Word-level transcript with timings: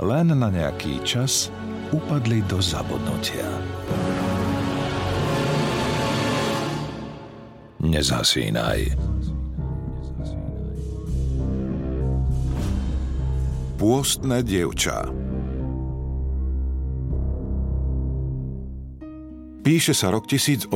len 0.00 0.28
na 0.28 0.48
nejaký 0.52 1.00
čas 1.00 1.48
upadli 1.88 2.44
do 2.44 2.60
zabudnutia. 2.60 3.48
Nezasínaj. 7.80 8.92
Pôstne 13.76 14.40
dievča 14.40 15.04
Píše 19.60 19.92
sa 19.92 20.08
rok 20.08 20.24
1870 20.24 20.72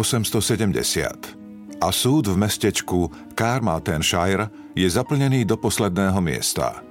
a 1.80 1.88
súd 1.88 2.28
v 2.28 2.36
mestečku 2.36 3.08
Carmarthenshire 3.32 4.52
je 4.76 4.84
zaplnený 4.84 5.48
do 5.48 5.56
posledného 5.56 6.20
miesta– 6.20 6.84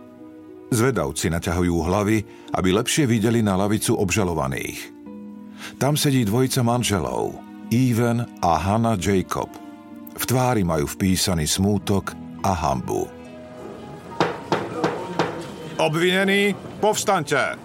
Zvedavci 0.70 1.34
naťahujú 1.34 1.76
hlavy, 1.82 2.18
aby 2.54 2.70
lepšie 2.70 3.10
videli 3.10 3.42
na 3.42 3.58
lavicu 3.58 3.98
obžalovaných. 3.98 4.94
Tam 5.82 5.98
sedí 5.98 6.22
dvojica 6.24 6.62
manželov, 6.62 7.34
Even 7.74 8.26
a 8.42 8.58
Hannah 8.58 8.98
Jacob. 8.98 9.50
V 10.18 10.24
tvári 10.26 10.66
majú 10.66 10.90
vpísaný 10.90 11.50
smútok 11.50 12.14
a 12.46 12.54
hambu. 12.54 13.10
Obvinený, 15.80 16.52
povstante. 16.84 17.56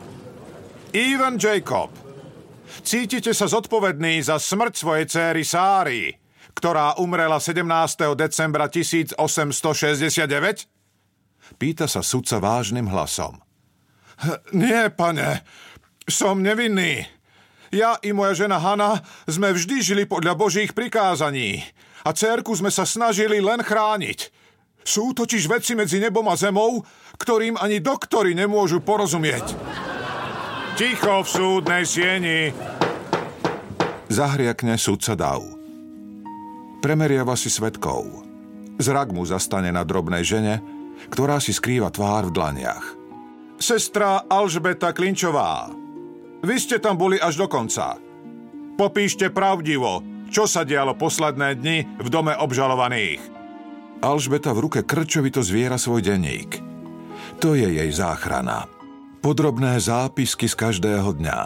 Even 0.95 1.35
Jacob. 1.35 1.91
Cítite 2.85 3.35
sa 3.35 3.51
zodpovedný 3.51 4.23
za 4.23 4.39
smrť 4.39 4.75
svojej 4.77 5.07
céry 5.11 5.43
Sáry, 5.43 6.15
ktorá 6.55 6.95
umrela 7.03 7.43
17. 7.43 7.67
decembra 8.15 8.71
1869? 8.71 10.74
Pýta 11.57 11.87
sa 11.87 12.03
sudca 12.03 12.41
vážnym 12.43 12.89
hlasom. 12.91 13.39
Nie, 14.55 14.91
pane, 14.95 15.43
som 16.07 16.41
nevinný. 16.41 17.07
Ja 17.75 17.99
i 18.07 18.15
moja 18.15 18.47
žena 18.47 18.63
Hanna 18.63 19.03
sme 19.27 19.51
vždy 19.51 19.83
žili 19.83 20.05
podľa 20.07 20.39
Božích 20.39 20.71
prikázaní 20.71 21.67
a 22.07 22.15
cérku 22.15 22.55
sme 22.55 22.71
sa 22.71 22.87
snažili 22.87 23.43
len 23.43 23.67
chrániť. 23.67 24.31
Sú 24.85 25.17
totiž 25.17 25.49
veci 25.49 25.73
medzi 25.75 25.99
nebom 25.99 26.29
a 26.29 26.37
zemou, 26.37 26.85
ktorým 27.19 27.57
ani 27.57 27.81
doktori 27.81 28.37
nemôžu 28.37 28.85
porozumieť. 28.85 29.57
Ticho 30.77 31.25
v 31.25 31.29
súdnej 31.29 31.83
sieni. 31.89 32.53
Zahriakne 34.13 34.77
sudca 34.77 35.17
Dau. 35.17 35.43
Premeriava 36.85 37.35
si 37.35 37.49
svetkov. 37.49 38.05
Zrak 38.77 39.11
mu 39.11 39.25
zastane 39.25 39.73
na 39.73 39.83
drobnej 39.83 40.21
žene, 40.21 40.61
ktorá 41.13 41.41
si 41.43 41.53
skrýva 41.53 41.93
tvár 41.93 42.31
v 42.31 42.35
dlaniach. 42.37 42.87
Sestra 43.59 44.27
Alžbeta 44.29 44.93
Klinčová, 44.93 45.71
vy 46.45 46.57
ste 46.61 46.77
tam 46.77 47.01
boli 47.01 47.17
až 47.17 47.41
do 47.41 47.47
konca. 47.49 47.97
Popíšte 48.77 49.33
pravdivo, 49.33 50.05
čo 50.29 50.45
sa 50.45 50.61
dialo 50.61 50.93
posledné 50.93 51.57
dni 51.57 51.79
v 51.97 52.09
dome 52.13 52.37
obžalovaných. 52.37 53.23
Alžbeta 54.05 54.53
v 54.53 54.69
ruke 54.69 54.81
krčovito 54.85 55.41
zviera 55.41 55.81
svoj 55.81 56.05
denník. 56.05 56.61
To 57.41 57.57
je 57.57 57.65
jej 57.65 57.89
záchrana. 57.89 58.69
Podrobné 59.25 59.81
zápisky 59.81 60.45
z 60.45 60.55
každého 60.61 61.17
dňa. 61.17 61.39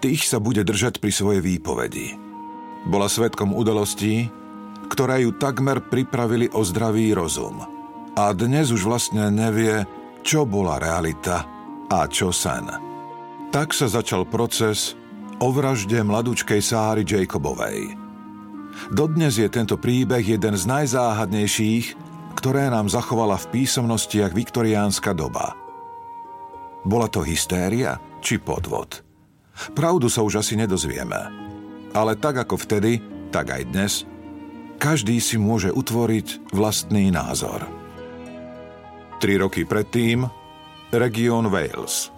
Tých 0.00 0.24
sa 0.24 0.40
bude 0.40 0.64
držať 0.64 0.96
pri 0.96 1.12
svojej 1.12 1.44
výpovedi. 1.44 2.16
Bola 2.88 3.12
svetkom 3.12 3.52
udalostí, 3.52 4.32
ktoré 4.88 5.28
ju 5.28 5.36
takmer 5.36 5.84
pripravili 5.84 6.48
o 6.56 6.64
zdravý 6.64 7.12
rozum– 7.12 7.60
a 8.16 8.32
dnes 8.32 8.72
už 8.72 8.88
vlastne 8.88 9.28
nevie, 9.28 9.84
čo 10.24 10.48
bola 10.48 10.80
realita 10.80 11.44
a 11.92 12.08
čo 12.08 12.32
sen. 12.32 12.64
Tak 13.52 13.76
sa 13.76 13.92
začal 13.92 14.24
proces 14.24 14.96
o 15.36 15.52
vražde 15.52 16.00
mladúčkej 16.00 16.64
Sáry 16.64 17.04
Jacobovej. 17.04 17.92
Dodnes 18.88 19.36
je 19.36 19.48
tento 19.52 19.76
príbeh 19.76 20.24
jeden 20.24 20.56
z 20.56 20.64
najzáhadnejších, 20.64 21.86
ktoré 22.40 22.72
nám 22.72 22.88
zachovala 22.88 23.36
v 23.36 23.48
písomnostiach 23.52 24.32
viktoriánska 24.32 25.12
doba. 25.12 25.52
Bola 26.84 27.08
to 27.12 27.20
hystéria 27.20 28.00
či 28.24 28.40
podvod? 28.40 29.04
Pravdu 29.72 30.08
sa 30.08 30.24
už 30.24 30.40
asi 30.44 30.56
nedozvieme. 30.56 31.20
Ale 31.96 32.12
tak 32.20 32.44
ako 32.44 32.60
vtedy, 32.60 33.00
tak 33.32 33.56
aj 33.56 33.62
dnes, 33.72 33.92
každý 34.76 35.16
si 35.16 35.40
môže 35.40 35.72
utvoriť 35.72 36.52
vlastný 36.52 37.08
názor. 37.08 37.64
Tri 39.16 39.40
roky 39.40 39.64
predtým 39.64 40.28
región 40.92 41.48
Wales. 41.48 42.12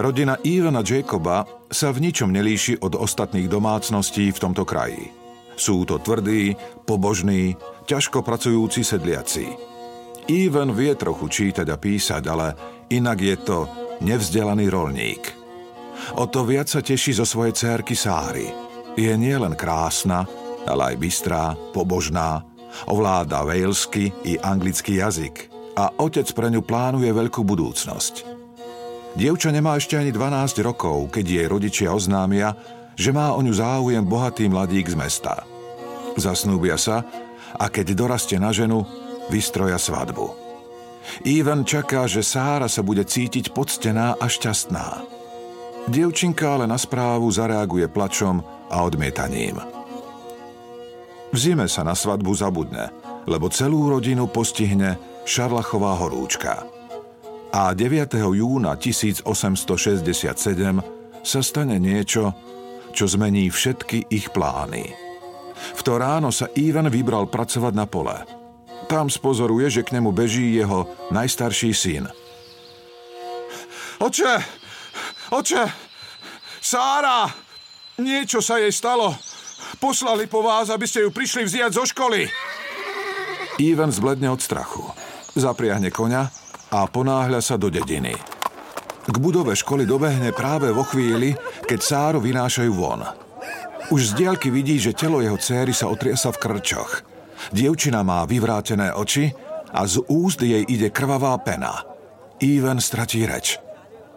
Rodina 0.00 0.40
Ivana 0.40 0.80
Jacoba 0.80 1.44
sa 1.68 1.92
v 1.92 2.08
ničom 2.08 2.32
nelíši 2.32 2.80
od 2.80 2.96
ostatných 2.96 3.52
domácností 3.52 4.32
v 4.32 4.40
tomto 4.40 4.64
kraji. 4.64 5.12
Sú 5.60 5.84
to 5.84 6.00
tvrdí, 6.00 6.56
pobožní, 6.88 7.52
ťažko 7.84 8.24
pracujúci 8.24 8.80
sedliaci. 8.80 9.44
Ivan 10.32 10.72
vie 10.72 10.96
trochu 10.96 11.28
čítať 11.28 11.68
a 11.68 11.76
písať, 11.76 12.22
ale 12.24 12.56
inak 12.88 13.18
je 13.20 13.36
to 13.36 13.58
nevzdelaný 14.00 14.72
rolník. 14.72 15.36
O 16.16 16.24
to 16.32 16.48
viac 16.48 16.72
sa 16.72 16.80
teší 16.80 17.12
zo 17.12 17.28
svojej 17.28 17.52
cérky 17.52 17.92
Sáry. 17.92 18.48
Je 18.96 19.12
nielen 19.20 19.52
krásna, 19.52 20.24
ale 20.64 20.96
aj 20.96 20.96
bystrá, 20.96 21.52
pobožná, 21.76 22.40
ovláda 22.88 23.44
walesky 23.44 24.16
i 24.24 24.40
anglický 24.40 24.96
jazyk– 24.96 25.36
a 25.76 25.92
otec 25.96 26.28
pre 26.32 26.52
ňu 26.52 26.60
plánuje 26.64 27.08
veľkú 27.08 27.40
budúcnosť. 27.44 28.14
Dievča 29.12 29.52
nemá 29.52 29.76
ešte 29.76 30.00
ani 30.00 30.08
12 30.08 30.64
rokov, 30.64 31.12
keď 31.12 31.24
jej 31.24 31.46
rodičia 31.48 31.88
oznámia, 31.92 32.56
že 32.96 33.12
má 33.12 33.36
o 33.36 33.40
ňu 33.44 33.52
záujem 33.52 34.04
bohatý 34.04 34.48
mladík 34.48 34.88
z 34.88 34.96
mesta. 34.96 35.44
Zasnúbia 36.16 36.76
sa 36.80 37.04
a 37.56 37.68
keď 37.68 37.92
dorastie 37.96 38.40
na 38.40 38.52
ženu, 38.52 38.84
vystroja 39.28 39.76
svadbu. 39.76 40.32
Ivan 41.28 41.66
čaká, 41.66 42.08
že 42.08 42.24
Sára 42.24 42.70
sa 42.70 42.80
bude 42.80 43.04
cítiť 43.04 43.52
poctená 43.52 44.16
a 44.16 44.26
šťastná. 44.30 45.04
Dievčinka 45.90 46.46
ale 46.56 46.70
na 46.70 46.78
správu 46.78 47.26
zareaguje 47.26 47.90
plačom 47.90 48.38
a 48.70 48.76
odmietaním. 48.86 49.58
V 51.32 51.36
zime 51.36 51.66
sa 51.66 51.82
na 51.82 51.96
svadbu 51.96 52.32
zabudne, 52.36 52.92
lebo 53.26 53.50
celú 53.50 53.90
rodinu 53.90 54.30
postihne 54.30 55.11
Šarlachová 55.22 56.02
horúčka. 56.02 56.66
A 57.54 57.70
9. 57.76 58.18
júna 58.34 58.74
1867 58.74 59.22
sa 61.22 61.40
stane 61.44 61.78
niečo, 61.78 62.34
čo 62.90 63.04
zmení 63.06 63.46
všetky 63.46 64.10
ich 64.10 64.34
plány. 64.34 64.90
V 65.78 65.80
to 65.86 65.94
ráno 65.94 66.34
sa 66.34 66.50
Ivan 66.58 66.90
vybral 66.90 67.30
pracovať 67.30 67.72
na 67.76 67.86
pole. 67.86 68.18
Tam 68.90 69.06
spozoruje, 69.06 69.70
že 69.70 69.86
k 69.86 69.94
nemu 69.94 70.10
beží 70.10 70.58
jeho 70.58 70.90
najstarší 71.14 71.70
syn. 71.70 72.04
Oče! 74.02 74.34
Oče! 75.30 75.64
Sára! 76.58 77.30
Niečo 78.02 78.42
sa 78.42 78.58
jej 78.58 78.74
stalo. 78.74 79.14
Poslali 79.78 80.26
po 80.26 80.42
vás, 80.42 80.66
aby 80.66 80.88
ste 80.90 81.06
ju 81.06 81.14
prišli 81.14 81.46
vziať 81.46 81.70
zo 81.70 81.84
školy. 81.86 82.26
Ivan 83.62 83.94
zbledne 83.94 84.26
od 84.34 84.42
strachu 84.42 85.11
zapriahne 85.36 85.88
koňa 85.88 86.22
a 86.72 86.88
ponáhľa 86.88 87.40
sa 87.44 87.60
do 87.60 87.68
dediny. 87.68 88.16
K 89.02 89.16
budove 89.18 89.52
školy 89.58 89.82
dobehne 89.82 90.30
práve 90.30 90.70
vo 90.70 90.86
chvíli, 90.86 91.34
keď 91.66 91.78
Sáru 91.82 92.18
vynášajú 92.22 92.72
von. 92.72 93.02
Už 93.90 94.14
z 94.14 94.24
diaľky 94.24 94.48
vidí, 94.48 94.78
že 94.78 94.94
telo 94.94 95.18
jeho 95.18 95.34
céry 95.36 95.74
sa 95.74 95.90
otriasa 95.90 96.30
v 96.30 96.40
krčoch. 96.40 97.02
Dievčina 97.50 98.06
má 98.06 98.22
vyvrátené 98.24 98.94
oči 98.94 99.34
a 99.74 99.82
z 99.84 100.06
úst 100.06 100.38
jej 100.40 100.62
ide 100.62 100.94
krvavá 100.94 101.34
pena. 101.42 101.82
Even 102.38 102.78
stratí 102.78 103.26
reč. 103.26 103.58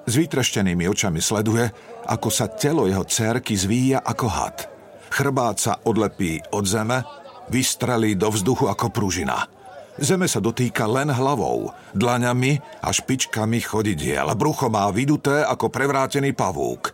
S 0.06 0.14
vytreštenými 0.14 0.86
očami 0.86 1.18
sleduje, 1.18 1.66
ako 2.06 2.30
sa 2.30 2.46
telo 2.46 2.86
jeho 2.86 3.02
cérky 3.10 3.58
zvíja 3.58 4.06
ako 4.06 4.28
had. 4.30 4.70
Chrbát 5.10 5.58
sa 5.58 5.82
odlepí 5.82 6.46
od 6.54 6.70
zeme, 6.70 7.02
vystrelí 7.50 8.14
do 8.14 8.30
vzduchu 8.30 8.70
ako 8.70 8.94
pružina– 8.94 9.50
Zeme 9.96 10.28
sa 10.28 10.44
dotýka 10.44 10.84
len 10.92 11.08
hlavou, 11.08 11.72
dlaňami 11.96 12.84
a 12.84 12.92
špičkami 12.92 13.64
chodidiel. 13.64 14.28
Brucho 14.36 14.68
má 14.68 14.92
vyduté 14.92 15.40
ako 15.48 15.72
prevrátený 15.72 16.36
pavúk. 16.36 16.92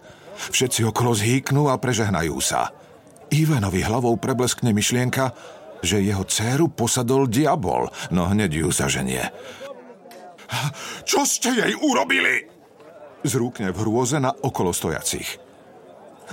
Všetci 0.54 0.86
okolo 0.86 1.18
zhýknú 1.18 1.66
a 1.70 1.82
prežehnajú 1.82 2.38
sa. 2.38 2.70
Ivanovi 3.34 3.82
hlavou 3.82 4.22
prebleskne 4.22 4.70
myšlienka, 4.70 5.34
že 5.82 5.98
jeho 5.98 6.22
dceru 6.30 6.70
posadol 6.70 7.26
diabol, 7.26 7.90
no 8.14 8.30
hneď 8.30 8.66
ju 8.66 8.70
zaženie. 8.70 9.34
Čo 11.02 11.26
ste 11.26 11.58
jej 11.58 11.74
urobili? 11.74 12.46
Zrúkne 13.26 13.74
v 13.74 13.82
hrôze 13.82 14.22
na 14.22 14.30
okolo 14.30 14.70
stojacich. 14.74 15.42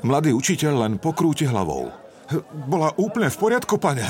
Mladý 0.05 0.37
učiteľ 0.37 0.73
len 0.85 0.93
pokrúti 1.01 1.49
hlavou. 1.49 1.89
Bola 2.69 2.93
úplne 3.01 3.33
v 3.33 3.41
poriadku, 3.41 3.81
pane. 3.81 4.05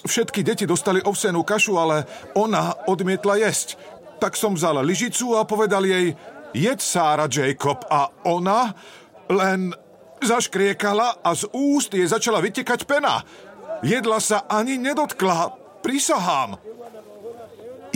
Všetky 0.00 0.40
deti 0.40 0.64
dostali 0.64 1.04
ovsenú 1.04 1.44
kašu, 1.44 1.76
ale 1.76 2.08
ona 2.32 2.72
odmietla 2.88 3.36
jesť. 3.36 3.76
Tak 4.20 4.36
som 4.36 4.56
vzal 4.56 4.80
lyžicu 4.84 5.36
a 5.36 5.44
povedal 5.44 5.84
jej, 5.84 6.16
jedz 6.56 6.84
Sára 6.84 7.28
Jacob. 7.28 7.84
A 7.88 8.08
ona 8.28 8.72
len 9.28 9.72
zaškriekala 10.20 11.24
a 11.24 11.30
z 11.36 11.48
úst 11.52 11.92
jej 11.92 12.04
začala 12.04 12.40
vytekať 12.40 12.84
pena. 12.84 13.24
Jedla 13.80 14.20
sa 14.20 14.44
ani 14.48 14.76
nedotkla. 14.76 15.56
Prisahám. 15.80 16.60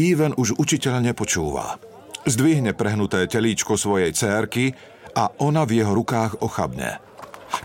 Even 0.00 0.32
už 0.40 0.56
učiteľ 0.56 1.04
nepočúva. 1.04 1.76
Zdvihne 2.24 2.72
prehnuté 2.72 3.28
telíčko 3.28 3.76
svojej 3.76 4.16
cérky 4.16 4.72
a 5.12 5.28
ona 5.44 5.68
v 5.68 5.84
jeho 5.84 5.92
rukách 5.92 6.40
ochabne. 6.40 6.98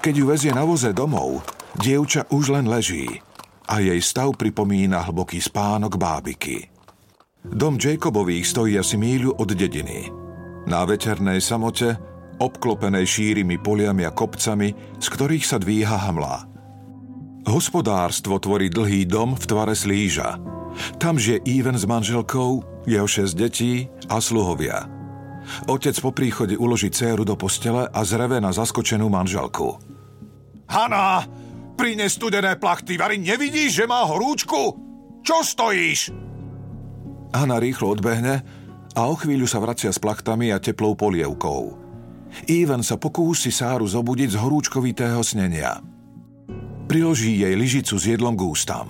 Keď 0.04 0.14
ju 0.14 0.26
vezie 0.28 0.52
na 0.52 0.68
voze 0.68 0.92
domov, 0.92 1.42
dievča 1.80 2.28
už 2.28 2.60
len 2.60 2.68
leží 2.68 3.24
a 3.70 3.78
jej 3.78 4.02
stav 4.02 4.34
pripomína 4.34 5.06
hlboký 5.06 5.38
spánok 5.38 5.94
bábiky. 6.02 6.66
Dom 7.46 7.78
Jacobových 7.78 8.50
stojí 8.50 8.74
asi 8.76 8.98
míľu 8.98 9.38
od 9.38 9.50
dediny. 9.54 10.10
Na 10.68 10.84
veternej 10.84 11.40
samote, 11.40 11.96
obklopenej 12.42 13.06
šírimi 13.06 13.62
poliami 13.62 14.04
a 14.04 14.12
kopcami, 14.12 14.98
z 14.98 15.08
ktorých 15.08 15.46
sa 15.46 15.62
dvíha 15.62 15.98
hamla. 16.10 16.50
Hospodárstvo 17.48 18.38
tvorí 18.42 18.68
dlhý 18.68 19.08
dom 19.08 19.38
v 19.38 19.46
tvare 19.48 19.74
slíža. 19.78 20.38
Tam 21.00 21.16
žije 21.16 21.42
Even 21.48 21.80
s 21.80 21.88
manželkou, 21.88 22.84
jeho 22.86 23.08
šesť 23.08 23.34
detí 23.38 23.88
a 24.12 24.20
sluhovia. 24.20 24.86
Otec 25.66 25.96
po 25.98 26.12
príchode 26.14 26.60
uloží 26.60 26.94
céru 26.94 27.26
do 27.26 27.34
postele 27.34 27.90
a 27.90 28.00
zreve 28.06 28.38
na 28.38 28.54
zaskočenú 28.54 29.10
manželku. 29.10 29.80
Hana, 30.70 31.26
prine 31.80 32.12
studené 32.12 32.60
plachty, 32.60 33.00
Vary 33.00 33.16
nevidíš, 33.16 33.80
že 33.80 33.86
má 33.88 34.04
horúčku? 34.04 34.76
Čo 35.24 35.40
stojíš? 35.40 36.12
Hana 37.32 37.56
rýchlo 37.64 37.96
odbehne 37.96 38.44
a 38.92 39.02
o 39.08 39.16
chvíľu 39.16 39.48
sa 39.48 39.64
vracia 39.64 39.96
s 39.96 40.02
plachtami 40.04 40.52
a 40.52 40.60
teplou 40.60 41.00
polievkou. 41.00 41.80
Ivan 42.52 42.84
sa 42.84 43.00
pokúsi 43.00 43.56
Sáru 43.56 43.88
zobudiť 43.88 44.36
z 44.36 44.38
horúčkovitého 44.44 45.24
snenia– 45.24 45.80
Priloží 46.90 47.38
jej 47.38 47.54
lyžicu 47.54 48.02
s 48.02 48.06
jedlom 48.10 48.34
k 48.34 48.50
ústam. 48.50 48.90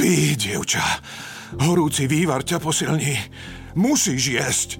Pí, 0.00 0.32
dievča, 0.40 0.80
horúci 1.60 2.08
vývar 2.08 2.48
ťa 2.48 2.56
posilní. 2.56 3.12
Musíš 3.76 4.22
jesť. 4.32 4.70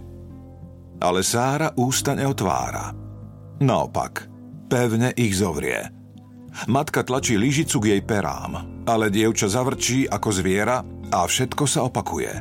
Ale 1.04 1.20
Sára 1.20 1.76
ústa 1.76 2.16
neotvára. 2.16 2.96
Naopak, 3.60 4.24
pevne 4.72 5.12
ich 5.12 5.36
zovrie. 5.36 5.84
Matka 6.68 7.02
tlačí 7.02 7.40
lyžicu 7.40 7.80
k 7.80 7.96
jej 7.96 8.02
perám, 8.04 8.84
ale 8.84 9.08
dievča 9.08 9.48
zavrčí 9.48 10.04
ako 10.06 10.28
zviera 10.30 10.84
a 11.10 11.18
všetko 11.24 11.64
sa 11.64 11.84
opakuje. 11.88 12.32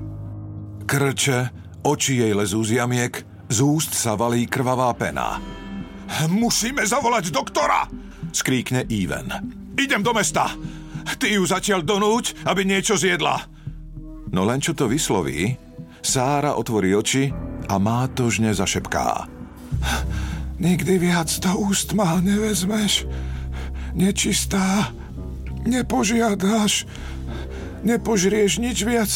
Krče, 0.86 1.40
oči 1.84 2.20
jej 2.22 2.34
lezú 2.36 2.62
z 2.62 2.84
jamiek, 2.84 3.24
z 3.48 3.58
úst 3.64 3.96
sa 3.96 4.16
valí 4.20 4.48
krvavá 4.48 4.92
pena. 4.96 5.40
Musíme 6.28 6.84
zavolať 6.84 7.32
doktora! 7.32 7.88
skríkne 8.32 8.88
Even. 8.88 9.28
Idem 9.76 10.02
do 10.04 10.16
mesta. 10.16 10.52
Ty 11.20 11.28
ju 11.28 11.44
zatiaľ 11.44 11.84
donúť, 11.84 12.48
aby 12.48 12.64
niečo 12.64 12.96
zjedla. 12.96 13.44
No 14.32 14.48
len 14.48 14.64
čo 14.64 14.72
to 14.72 14.88
vysloví, 14.88 15.60
Sára 16.02 16.58
otvorí 16.58 16.96
oči 16.98 17.30
a 17.70 17.76
mátožne 17.78 18.56
zašepká. 18.56 19.28
Nikdy 20.58 20.94
viac 20.98 21.30
do 21.42 21.52
úst 21.62 21.94
ma 21.94 22.18
nevezmeš. 22.18 23.06
Nečistá. 23.94 24.92
Nepožiadaš. 25.66 26.90
Nepožrieš 27.82 28.62
nič 28.62 28.86
viac, 28.86 29.12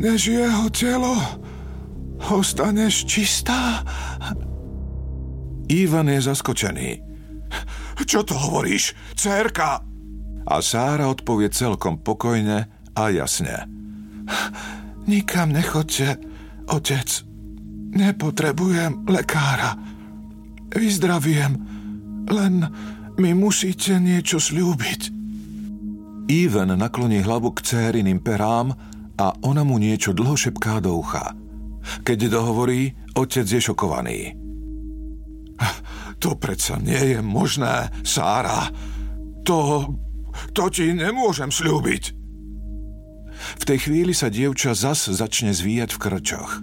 než 0.00 0.32
jeho 0.32 0.68
telo. 0.72 1.16
Ostaneš 2.22 3.04
čistá. 3.04 3.84
Ivan 5.68 6.08
je 6.08 6.20
zaskočený. 6.20 6.90
Čo 8.02 8.24
to 8.24 8.34
hovoríš, 8.36 8.96
cérka? 9.16 9.84
A 10.42 10.54
Sára 10.58 11.06
odpovie 11.06 11.52
celkom 11.52 12.00
pokojne 12.00 12.66
a 12.92 13.02
jasne. 13.08 13.68
Nikam 15.06 15.54
nechodte, 15.54 16.18
otec. 16.68 17.08
Nepotrebujem 17.92 19.04
lekára. 19.06 19.76
Vyzdraviem, 20.72 21.52
len 22.32 22.64
mi 23.18 23.36
musíte 23.36 23.98
niečo 24.00 24.40
slúbiť. 24.40 25.00
Even 26.32 26.72
nakloní 26.78 27.20
hlavu 27.20 27.52
k 27.52 27.64
cériným 27.66 28.22
perám 28.22 28.72
a 29.18 29.26
ona 29.44 29.66
mu 29.66 29.76
niečo 29.76 30.16
dlho 30.16 30.38
šepká 30.38 30.80
do 30.80 30.96
ucha. 30.96 31.36
Keď 32.06 32.30
dohovorí, 32.30 32.94
otec 33.18 33.44
je 33.44 33.60
šokovaný. 33.60 34.20
To 36.22 36.38
predsa 36.38 36.78
nie 36.78 37.18
je 37.18 37.20
možné, 37.20 37.90
Sára. 38.06 38.70
To... 39.42 39.90
to 40.54 40.70
ti 40.70 40.94
nemôžem 40.94 41.50
slúbiť. 41.50 42.04
V 43.58 43.64
tej 43.66 43.78
chvíli 43.90 44.14
sa 44.14 44.30
dievča 44.30 44.78
zas 44.78 45.10
začne 45.10 45.50
zvíjať 45.50 45.90
v 45.98 45.98
krčoch. 45.98 46.62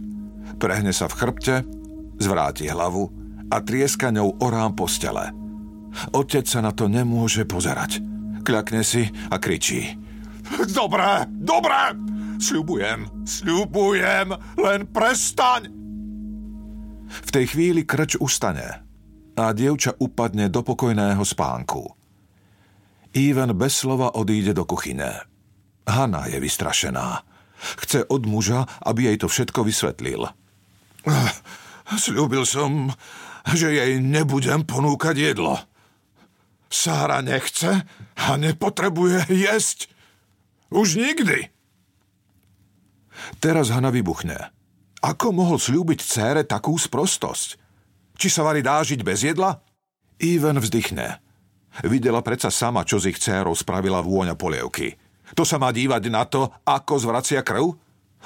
Prehne 0.56 0.96
sa 0.96 1.12
v 1.12 1.18
chrbte, 1.20 1.56
zvráti 2.24 2.72
hlavu 2.72 3.12
a 3.52 3.60
trieska 3.60 4.16
ňou 4.16 4.40
orám 4.40 4.80
postele. 4.80 5.36
Otec 6.16 6.46
sa 6.46 6.60
na 6.64 6.72
to 6.72 6.88
nemôže 6.88 7.46
pozerať. 7.46 8.02
Kľakne 8.46 8.82
si 8.82 9.06
a 9.30 9.36
kričí. 9.38 9.94
Dobre, 10.74 11.30
dobre, 11.30 11.94
sľubujem, 12.42 13.28
sľubujem, 13.28 14.28
len 14.58 14.82
prestaň. 14.90 15.70
V 17.10 17.30
tej 17.30 17.46
chvíli 17.54 17.86
krč 17.86 18.18
ustane 18.18 18.86
a 19.40 19.56
dievča 19.56 19.96
upadne 20.04 20.52
do 20.52 20.60
pokojného 20.66 21.24
spánku. 21.24 21.96
Ivan 23.16 23.56
bez 23.56 23.82
slova 23.82 24.14
odíde 24.20 24.52
do 24.52 24.68
kuchyne. 24.68 25.26
Hanna 25.88 26.28
je 26.30 26.38
vystrašená. 26.38 27.24
Chce 27.80 28.06
od 28.06 28.28
muža, 28.28 28.68
aby 28.84 29.10
jej 29.10 29.18
to 29.18 29.28
všetko 29.32 29.64
vysvetlil. 29.64 30.28
Sľúbil 32.04 32.44
som, 32.46 32.94
že 33.56 33.74
jej 33.74 33.98
nebudem 33.98 34.62
ponúkať 34.68 35.34
jedlo. 35.34 35.58
Sára 36.70 37.26
nechce 37.26 37.84
a 38.14 38.38
nepotrebuje 38.38 39.26
jesť. 39.34 39.90
Už 40.70 41.02
nikdy. 41.02 41.50
Teraz 43.42 43.74
Hanna 43.74 43.90
vybuchne. 43.90 44.54
Ako 45.02 45.34
mohol 45.34 45.58
slúbiť 45.58 46.00
cére 46.06 46.42
takú 46.46 46.78
sprostosť? 46.78 47.58
Či 48.20 48.28
sa 48.30 48.46
Vary 48.46 48.62
dá 48.62 48.84
žiť 48.86 49.02
bez 49.02 49.26
jedla? 49.26 49.64
Even 50.22 50.62
vzdychne. 50.62 51.18
Videla 51.88 52.20
predsa 52.20 52.52
sama, 52.52 52.84
čo 52.84 53.00
z 53.00 53.16
ich 53.16 53.20
dcérou 53.20 53.56
spravila 53.56 54.04
vôňa 54.04 54.36
polievky. 54.36 55.00
To 55.38 55.48
sa 55.48 55.56
má 55.56 55.72
dívať 55.72 56.04
na 56.12 56.28
to, 56.28 56.52
ako 56.68 57.00
zvracia 57.00 57.42
krv? 57.42 57.78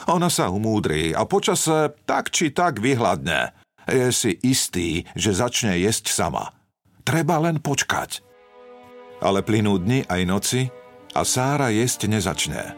Ona 0.10 0.28
sa 0.34 0.50
umúdri 0.50 1.14
a 1.14 1.24
počase 1.30 1.94
tak 2.10 2.34
či 2.34 2.50
tak 2.50 2.82
vyhľadne. 2.82 3.54
Je 3.86 4.10
si 4.10 4.32
istý, 4.42 5.06
že 5.14 5.38
začne 5.38 5.78
jesť 5.78 6.10
sama. 6.10 6.50
Treba 7.06 7.38
len 7.38 7.62
počkať. 7.62 8.33
Ale 9.24 9.40
plynú 9.40 9.80
dni 9.80 10.04
aj 10.12 10.22
noci 10.28 10.62
a 11.16 11.24
Sára 11.24 11.72
jesť 11.72 12.12
nezačne. 12.12 12.76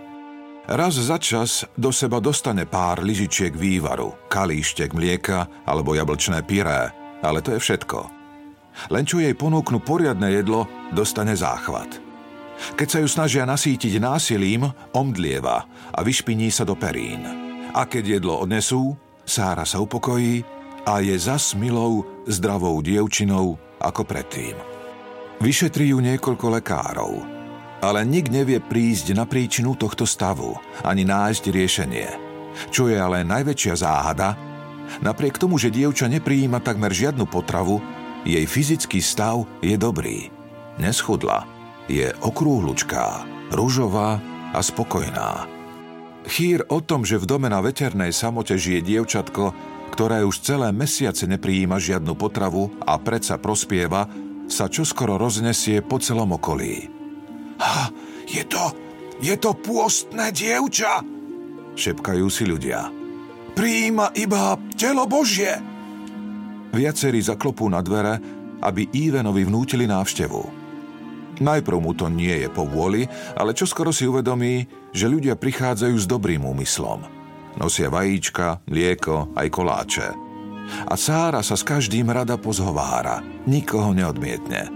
Raz 0.65 0.97
za 0.97 1.17
čas 1.17 1.65
do 1.77 1.89
seba 1.89 2.21
dostane 2.21 2.69
pár 2.69 3.01
lyžičiek 3.01 3.53
vývaru, 3.53 4.29
kalíštek 4.29 4.93
mlieka 4.93 5.65
alebo 5.65 5.93
jablčné 5.93 6.41
pyré 6.45 7.05
ale 7.25 7.41
to 7.41 7.57
je 7.57 7.59
všetko. 7.59 7.99
Len 8.93 9.07
čo 9.07 9.17
jej 9.17 9.33
ponúknu 9.33 9.81
poriadne 9.81 10.29
jedlo, 10.29 10.69
dostane 10.93 11.33
záchvat. 11.33 12.03
Keď 12.77 12.87
sa 12.87 12.99
ju 13.01 13.07
snažia 13.09 13.43
nasítiť 13.43 13.99
násilím, 13.99 14.69
omdlieva 14.95 15.65
a 15.91 15.99
vyšpiní 16.05 16.53
sa 16.53 16.63
do 16.63 16.77
perín. 16.77 17.23
A 17.75 17.83
keď 17.83 18.19
jedlo 18.21 18.39
odnesú, 18.39 18.95
Sára 19.25 19.65
sa 19.65 19.81
upokojí 19.81 20.45
a 20.85 21.01
je 21.01 21.17
zas 21.17 21.57
milou, 21.57 22.05
zdravou 22.29 22.79
dievčinou 22.79 23.57
ako 23.81 24.05
predtým. 24.05 24.74
Vyšetrí 25.43 25.91
ju 25.91 25.99
niekoľko 25.99 26.45
lekárov, 26.59 27.13
ale 27.83 28.07
nik 28.07 28.31
nevie 28.31 28.63
prísť 28.63 29.13
na 29.13 29.27
príčinu 29.27 29.75
tohto 29.75 30.07
stavu 30.07 30.55
ani 30.81 31.03
nájsť 31.03 31.43
riešenie. 31.51 32.09
Čo 32.71 32.87
je 32.87 32.95
ale 32.95 33.27
najväčšia 33.27 33.73
záhada, 33.75 34.39
napriek 35.03 35.35
tomu, 35.35 35.59
že 35.59 35.73
dievča 35.73 36.07
neprijíma 36.07 36.63
takmer 36.63 36.95
žiadnu 36.95 37.27
potravu, 37.27 37.83
jej 38.23 38.47
fyzický 38.47 39.03
stav 39.03 39.43
je 39.59 39.75
dobrý. 39.75 40.31
Neschudla, 40.79 41.43
je 41.91 42.09
okrúhlučká, 42.23 43.27
ružová 43.53 44.17
a 44.55 44.59
spokojná. 44.63 45.45
Chýr 46.25 46.65
o 46.73 46.81
tom, 46.81 47.05
že 47.05 47.21
v 47.21 47.29
dome 47.29 47.51
na 47.53 47.61
veternej 47.61 48.09
samote 48.09 48.57
žije 48.57 48.81
dievčatko, 48.81 49.53
ktoré 49.93 50.25
už 50.25 50.41
celé 50.41 50.73
mesiace 50.73 51.29
neprijíma 51.29 51.77
žiadnu 51.77 52.17
potravu 52.17 52.73
a 52.81 52.97
predsa 52.97 53.37
prospieva, 53.37 54.09
sa 54.45 54.69
čoskoro 54.69 55.17
roznesie 55.17 55.81
po 55.81 55.97
celom 56.01 56.37
okolí. 56.37 56.89
Ha, 57.61 57.89
je 58.27 58.43
to, 58.45 58.73
je 59.23 59.35
to 59.39 59.55
pôstne 59.55 60.31
dievča, 60.35 61.01
šepkajú 61.75 62.27
si 62.31 62.43
ľudia. 62.47 62.89
Prijíma 63.55 64.11
iba 64.19 64.59
telo 64.75 65.07
Božie. 65.07 65.55
Viacerí 66.75 67.23
zaklopú 67.23 67.71
na 67.71 67.79
dvere, 67.79 68.19
aby 68.59 68.91
Ívenovi 68.91 69.47
vnútili 69.47 69.87
návštevu. 69.87 70.43
Najprv 71.39 71.77
mu 71.79 71.91
to 71.95 72.07
nie 72.11 72.43
je 72.43 72.49
po 72.51 72.67
vôli, 72.67 73.07
ale 73.35 73.55
čoskoro 73.55 73.91
si 73.91 74.07
uvedomí, 74.07 74.67
že 74.91 75.11
ľudia 75.11 75.35
prichádzajú 75.39 75.95
s 75.95 76.07
dobrým 76.07 76.43
úmyslom. 76.43 77.03
Nosia 77.55 77.87
vajíčka, 77.87 78.63
mlieko, 78.67 79.31
aj 79.35 79.47
koláče. 79.47 80.24
A 80.85 80.93
Sára 80.97 81.41
sa 81.45 81.57
s 81.57 81.63
každým 81.63 82.09
rada 82.09 82.37
pozhovára, 82.39 83.21
nikoho 83.45 83.91
neodmietne. 83.93 84.69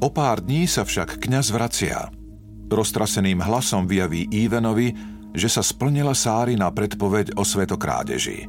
O 0.04 0.12
pár 0.12 0.44
dní 0.44 0.68
sa 0.68 0.84
však 0.84 1.16
kňaz 1.24 1.48
vracia. 1.48 2.12
Roztraseným 2.68 3.40
hlasom 3.40 3.88
vyjaví 3.88 4.28
Ívenovi, 4.28 4.92
že 5.32 5.48
sa 5.48 5.64
splnila 5.64 6.12
Sárina 6.12 6.68
predpoveď 6.68 7.40
o 7.40 7.42
svetokrádeži. 7.48 8.44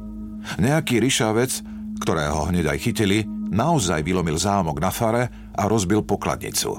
Nejaký 0.60 1.00
ryšavec, 1.00 1.64
ktorého 2.04 2.52
hneď 2.52 2.76
aj 2.76 2.78
chytili, 2.84 3.24
naozaj 3.48 4.04
vylomil 4.04 4.36
zámok 4.36 4.76
na 4.76 4.92
fare 4.92 5.52
a 5.56 5.64
rozbil 5.64 6.04
pokladnicu. 6.04 6.76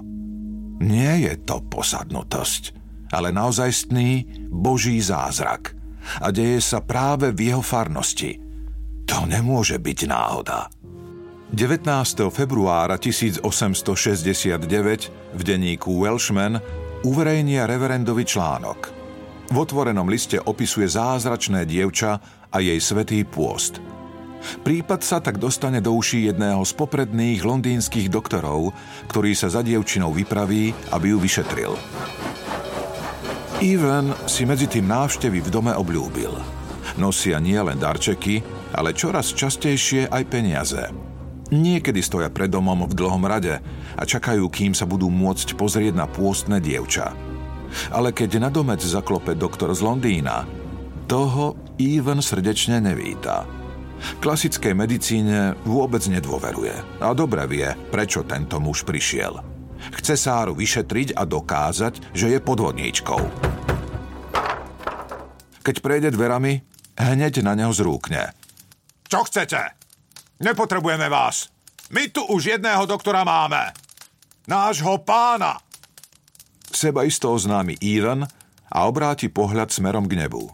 Nie 0.86 1.25
je 1.25 1.33
to 1.41 1.65
posadnutosť, 1.65 2.77
ale 3.17 3.33
naozajstný 3.33 4.45
Boží 4.53 5.01
zázrak. 5.01 5.74
A 6.21 6.29
deje 6.29 6.62
sa 6.62 6.86
práve 6.86 7.33
v 7.33 7.50
jeho 7.50 7.65
farnosti. 7.65 8.49
To 9.10 9.25
nemôže 9.25 9.82
byť 9.82 10.00
náhoda. 10.06 10.70
19. 11.50 11.82
februára 12.30 13.01
1869 13.01 14.62
v 15.34 15.42
denníku 15.42 15.89
Welshman 15.98 16.62
uverejnia 17.01 17.66
reverendovi 17.66 18.22
článok. 18.22 18.80
V 19.50 19.56
otvorenom 19.58 20.06
liste 20.06 20.38
opisuje 20.38 20.86
zázračné 20.86 21.66
dievča 21.66 22.22
a 22.54 22.58
jej 22.62 22.78
svetý 22.78 23.25
pôst– 23.25 23.82
Prípad 24.39 25.04
sa 25.04 25.20
tak 25.20 25.36
dostane 25.38 25.84
do 25.84 25.92
uší 25.96 26.32
jedného 26.32 26.63
z 26.63 26.72
popredných 26.72 27.44
londýnskych 27.44 28.08
doktorov, 28.08 28.72
ktorý 29.12 29.36
sa 29.36 29.51
za 29.51 29.60
dievčinou 29.60 30.16
vypraví, 30.16 30.72
aby 30.96 31.12
ju 31.12 31.18
vyšetril. 31.20 31.72
Even 33.60 34.16
si 34.24 34.48
medzi 34.48 34.72
tým 34.72 34.88
návštevy 34.88 35.44
v 35.44 35.50
dome 35.51 35.75
obľúbil. 35.75 36.32
Nosia 36.96 37.44
nielen 37.44 37.75
darčeky, 37.75 38.39
ale 38.79 38.95
čoraz 38.95 39.36
častejšie 39.36 40.07
aj 40.07 40.24
peniaze. 40.31 40.88
Niekedy 41.51 42.00
stoja 42.00 42.31
pred 42.31 42.48
domom 42.48 42.88
v 42.88 42.95
dlhom 42.95 43.27
rade 43.27 43.59
a 44.00 44.03
čakajú, 44.07 44.48
kým 44.48 44.71
sa 44.71 44.88
budú 44.88 45.12
môcť 45.12 45.59
pozrieť 45.59 46.00
na 46.00 46.07
pôstne 46.07 46.63
dievča. 46.63 47.12
Ale 47.91 48.15
keď 48.15 48.39
na 48.39 48.50
domec 48.50 48.79
zaklope 48.79 49.36
doktor 49.36 49.75
z 49.75 49.83
Londýna, 49.83 50.48
toho 51.09 51.59
Even 51.81 52.24
srdečne 52.24 52.79
nevíta. 52.79 53.43
Klasickej 54.24 54.77
medicíne 54.77 55.59
vôbec 55.67 56.05
nedôveruje 56.07 57.03
a 57.03 57.12
dobre 57.12 57.43
vie, 57.51 57.67
prečo 57.91 58.24
tento 58.24 58.62
muž 58.63 58.88
prišiel. 58.88 59.43
Chce 60.00 60.15
Sáru 60.15 60.55
vyšetriť 60.55 61.17
a 61.17 61.27
dokázať, 61.27 62.13
že 62.15 62.31
je 62.31 62.39
podvodníčkou. 62.39 63.21
Keď 65.65 65.75
prejde 65.83 66.15
dverami, 66.15 66.63
hneď 66.95 67.43
na 67.43 67.57
neho 67.57 67.74
zrúkne. 67.75 68.38
Čo 69.10 69.25
chcete? 69.25 69.58
Nepotrebujeme 70.38 71.10
vás. 71.10 71.50
My 71.89 72.13
tu 72.13 72.22
už 72.30 72.54
jedného 72.54 72.86
doktora 72.86 73.25
máme. 73.25 73.74
Nášho 74.46 75.01
pána. 75.01 75.58
Seba 76.70 77.01
isto 77.10 77.34
oznámi 77.34 77.74
Ivan 77.82 78.30
a 78.70 78.78
obráti 78.86 79.25
pohľad 79.34 79.74
smerom 79.74 80.06
k 80.06 80.13
nebu. 80.13 80.54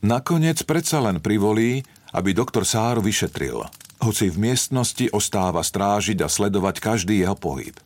Nakoniec 0.00 0.64
predsa 0.64 1.04
len 1.04 1.20
privolí, 1.20 1.84
aby 2.16 2.32
doktor 2.32 2.64
Sáru 2.64 3.04
vyšetril, 3.04 3.60
hoci 4.00 4.32
v 4.32 4.40
miestnosti 4.40 5.12
ostáva 5.12 5.60
strážiť 5.60 6.24
a 6.24 6.32
sledovať 6.32 6.80
každý 6.80 7.20
jeho 7.20 7.36
pohyb. 7.36 7.76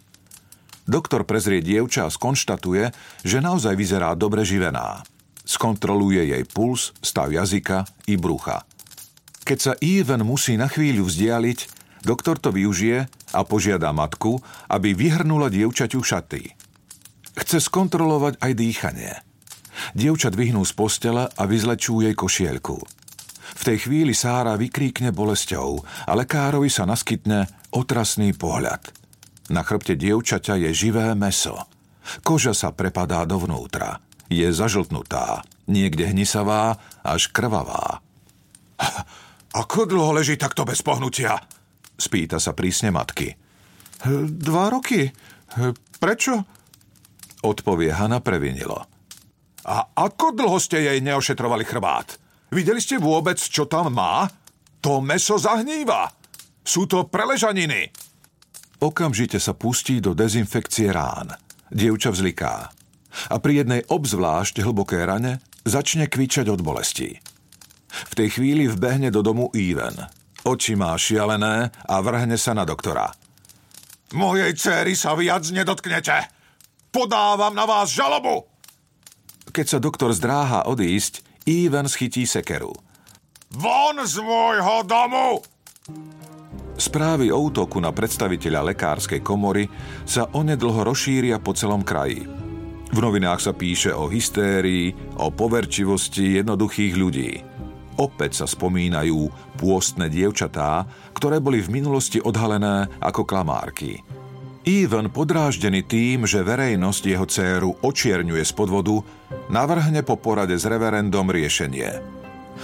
Doktor 0.87 1.27
prezrie 1.27 1.59
dievča 1.59 2.07
a 2.07 2.15
skonštatuje, 2.15 2.95
že 3.27 3.43
naozaj 3.43 3.75
vyzerá 3.75 4.15
dobre 4.15 4.47
živená. 4.47 5.03
Skontroluje 5.43 6.31
jej 6.31 6.45
puls, 6.47 6.95
stav 7.03 7.35
jazyka 7.35 7.83
i 8.07 8.15
brucha. 8.15 8.63
Keď 9.45 9.59
sa 9.61 9.73
Even 9.85 10.25
musí 10.25 10.57
na 10.57 10.73
chvíľu 10.73 11.05
vzdialiť, 11.05 11.59
doktor 12.01 12.41
to 12.41 12.49
využije 12.49 13.05
a 13.37 13.41
požiada 13.45 13.93
matku, 13.93 14.41
aby 14.73 14.97
vyhrnula 14.97 15.53
dievčaťu 15.53 16.01
šaty. 16.01 16.49
Chce 17.37 17.59
skontrolovať 17.61 18.41
aj 18.41 18.53
dýchanie. 18.57 19.13
Dievča 19.93 20.33
dvihnú 20.33 20.65
z 20.65 20.73
postele 20.73 21.29
a 21.29 21.43
vyzlečú 21.45 22.01
jej 22.01 22.17
košielku. 22.17 22.79
V 23.55 23.63
tej 23.63 23.85
chvíli 23.85 24.17
Sára 24.17 24.57
vykríkne 24.57 25.13
bolesťou 25.13 25.85
a 26.09 26.13
lekárovi 26.17 26.73
sa 26.73 26.89
naskytne 26.89 27.45
otrasný 27.69 28.33
pohľad. 28.33 28.81
Na 29.53 29.61
chrbte 29.61 29.93
dievčaťa 29.93 30.57
je 30.57 30.71
živé 30.73 31.13
meso. 31.13 31.69
Koža 32.25 32.57
sa 32.57 32.73
prepadá 32.73 33.29
dovnútra. 33.29 34.01
Je 34.33 34.49
zažltnutá, 34.49 35.45
niekde 35.69 36.09
hnisavá, 36.09 36.81
až 37.05 37.29
krvavá. 37.29 38.01
Ako 39.55 39.87
dlho 39.87 40.19
leží 40.19 40.35
takto 40.35 40.67
bez 40.67 40.83
pohnutia? 40.83 41.39
Spýta 41.95 42.43
sa 42.43 42.51
prísne 42.59 42.91
matky. 42.91 43.31
Dva 44.27 44.67
roky. 44.67 45.07
Prečo? 46.03 46.35
Odpovie 47.47 47.95
Hana 47.95 48.19
previnilo. 48.19 48.83
A 49.65 49.95
ako 49.95 50.35
dlho 50.35 50.59
ste 50.59 50.83
jej 50.83 50.99
neošetrovali 50.99 51.63
chrbát? 51.63 52.19
Videli 52.51 52.83
ste 52.83 52.99
vôbec, 52.99 53.39
čo 53.39 53.71
tam 53.71 53.95
má? 53.95 54.27
To 54.83 55.01
meso 55.01 55.39
zahníva. 55.39 56.11
Sú 56.61 56.85
to 56.91 57.07
preležaniny. 57.09 57.89
Okamžite 58.83 59.41
sa 59.41 59.57
pustí 59.57 60.03
do 60.03 60.13
dezinfekcie 60.13 60.93
rán. 60.93 61.33
Dievča 61.73 62.13
vzliká. 62.13 62.69
A 63.31 63.37
pri 63.39 63.65
jednej 63.65 63.87
obzvlášť 63.87 64.61
hlboké 64.61 65.01
rane 65.07 65.41
začne 65.63 66.11
kvičať 66.11 66.51
od 66.51 66.61
bolesti. 66.61 67.17
V 68.11 68.13
tej 68.15 68.29
chvíli 68.39 68.67
vbehne 68.67 69.09
do 69.15 69.23
domu 69.23 69.51
Even. 69.55 69.95
Oči 70.45 70.77
má 70.77 70.93
šialené 70.99 71.73
a 71.73 71.95
vrhne 72.05 72.37
sa 72.37 72.53
na 72.53 72.69
doktora. 72.69 73.09
Mojej 74.15 74.53
céry 74.55 74.93
sa 74.95 75.17
viac 75.17 75.43
nedotknete. 75.49 76.29
Podávam 76.93 77.57
na 77.57 77.67
vás 77.67 77.91
žalobu. 77.91 78.47
Keď 79.51 79.67
sa 79.67 79.79
doktor 79.83 80.15
zdráha 80.15 80.71
odísť, 80.71 81.25
Even 81.45 81.91
schytí 81.91 82.25
sekeru. 82.25 82.73
Von 83.55 84.01
z 84.03 84.19
môjho 84.23 84.83
domu! 84.87 85.43
Správy 86.75 87.31
o 87.31 87.39
útoku 87.39 87.79
na 87.79 87.95
predstaviteľa 87.95 88.75
lekárskej 88.75 89.23
komory 89.23 89.71
sa 90.03 90.27
onedlho 90.27 90.83
rozšíria 90.83 91.39
po 91.39 91.55
celom 91.55 91.87
kraji. 91.87 92.27
V 92.91 92.99
novinách 92.99 93.43
sa 93.43 93.53
píše 93.55 93.95
o 93.95 94.11
hystérii, 94.11 94.95
o 95.19 95.31
poverčivosti 95.31 96.43
jednoduchých 96.43 96.95
ľudí. 96.99 97.31
Opäť 97.95 98.43
sa 98.43 98.47
spomínajú 98.51 99.31
pôstne 99.55 100.11
dievčatá, 100.11 100.87
ktoré 101.15 101.39
boli 101.39 101.63
v 101.63 101.79
minulosti 101.79 102.19
odhalené 102.19 102.91
ako 102.99 103.23
klamárky. 103.23 104.03
Even, 104.65 105.13
podráždený 105.13 105.85
tým, 105.85 106.25
že 106.25 106.41
verejnosť 106.41 107.03
jeho 107.05 107.27
dceru 107.29 107.71
očierňuje 107.85 108.43
z 108.43 108.53
podvodu, 108.57 108.97
navrhne 109.53 110.01
po 110.01 110.17
porade 110.17 110.57
s 110.57 110.65
reverendom 110.65 111.29
riešenie. 111.29 112.01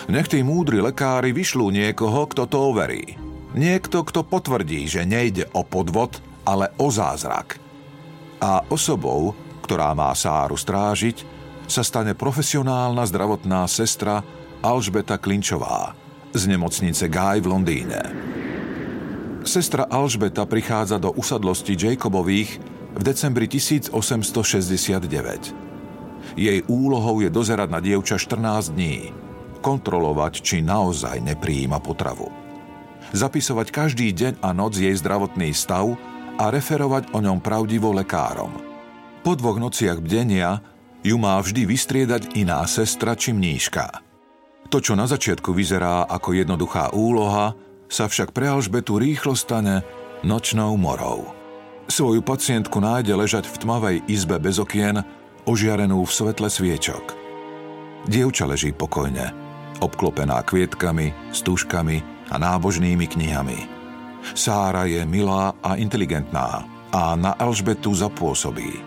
Nech 0.09 0.33
tí 0.33 0.41
múdri 0.41 0.81
lekári 0.81 1.37
vyšľú 1.37 1.69
niekoho, 1.69 2.25
kto 2.25 2.49
to 2.49 2.57
overí. 2.73 3.21
Niekto, 3.53 4.07
kto 4.07 4.25
potvrdí, 4.25 4.89
že 4.89 5.05
nejde 5.05 5.51
o 5.53 5.61
podvod, 5.61 6.23
ale 6.49 6.73
o 6.81 6.89
zázrak. 6.89 7.61
A 8.41 8.65
osobou, 8.73 9.37
ktorá 9.61 9.93
má 9.93 10.09
Sáru 10.17 10.57
strážiť, 10.57 11.23
sa 11.69 11.85
stane 11.85 12.17
profesionálna 12.17 13.05
zdravotná 13.07 13.69
sestra 13.69 14.25
Alžbeta 14.61 15.17
Klinčová 15.17 15.97
z 16.37 16.47
nemocnice 16.47 17.09
Guy 17.09 17.41
v 17.41 17.47
Londýne. 17.49 18.01
Sestra 19.43 19.89
Alžbeta 19.89 20.45
prichádza 20.45 21.01
do 21.01 21.17
usadlosti 21.17 21.75
Jacobových 21.75 22.61
v 22.93 23.03
decembri 23.03 23.49
1869. 23.49 26.37
Jej 26.37 26.61
úlohou 26.69 27.25
je 27.25 27.33
dozerať 27.33 27.69
na 27.73 27.81
dievča 27.81 28.21
14 28.21 28.77
dní, 28.77 29.17
kontrolovať, 29.65 30.45
či 30.45 30.61
naozaj 30.61 31.25
nepríjima 31.25 31.81
potravu 31.81 32.41
zapisovať 33.13 33.75
každý 33.75 34.15
deň 34.15 34.33
a 34.43 34.55
noc 34.55 34.79
jej 34.79 34.95
zdravotný 34.95 35.51
stav 35.51 35.99
a 36.39 36.49
referovať 36.49 37.13
o 37.13 37.19
ňom 37.21 37.43
pravdivo 37.43 37.93
lekárom. 37.93 38.55
Po 39.21 39.37
dvoch 39.37 39.61
nociach 39.61 40.01
bdenia 40.01 40.65
ju 41.05 41.21
má 41.21 41.37
vždy 41.41 41.69
vystriedať 41.69 42.39
iná 42.39 42.65
sestra 42.65 43.13
či 43.13 43.37
mníška. 43.37 44.10
To, 44.71 44.79
čo 44.79 44.95
na 44.95 45.11
začiatku 45.11 45.51
vyzerá 45.51 46.07
ako 46.07 46.31
jednoduchá 46.31 46.95
úloha, 46.95 47.59
sa 47.91 48.07
však 48.07 48.31
pre 48.31 48.47
Alžbetu 48.47 49.03
rýchlo 49.03 49.35
stane 49.35 49.83
nočnou 50.23 50.79
morou. 50.79 51.35
Svoju 51.91 52.23
pacientku 52.23 52.79
nájde 52.79 53.19
ležať 53.19 53.51
v 53.51 53.57
tmavej 53.67 53.97
izbe 54.07 54.39
bez 54.39 54.63
okien, 54.63 55.03
ožiarenú 55.43 56.07
v 56.07 56.15
svetle 56.15 56.47
sviečok. 56.47 57.03
Dievča 58.07 58.47
leží 58.47 58.71
pokojne, 58.71 59.35
obklopená 59.83 60.39
kvietkami, 60.47 61.35
stúžkami 61.35 62.31
a 62.31 62.39
nábožnými 62.39 63.11
knihami. 63.11 63.67
Sára 64.39 64.87
je 64.87 65.03
milá 65.03 65.51
a 65.67 65.75
inteligentná 65.83 66.63
a 66.95 67.19
na 67.19 67.35
Alžbetu 67.35 67.91
zapôsobí. 67.91 68.79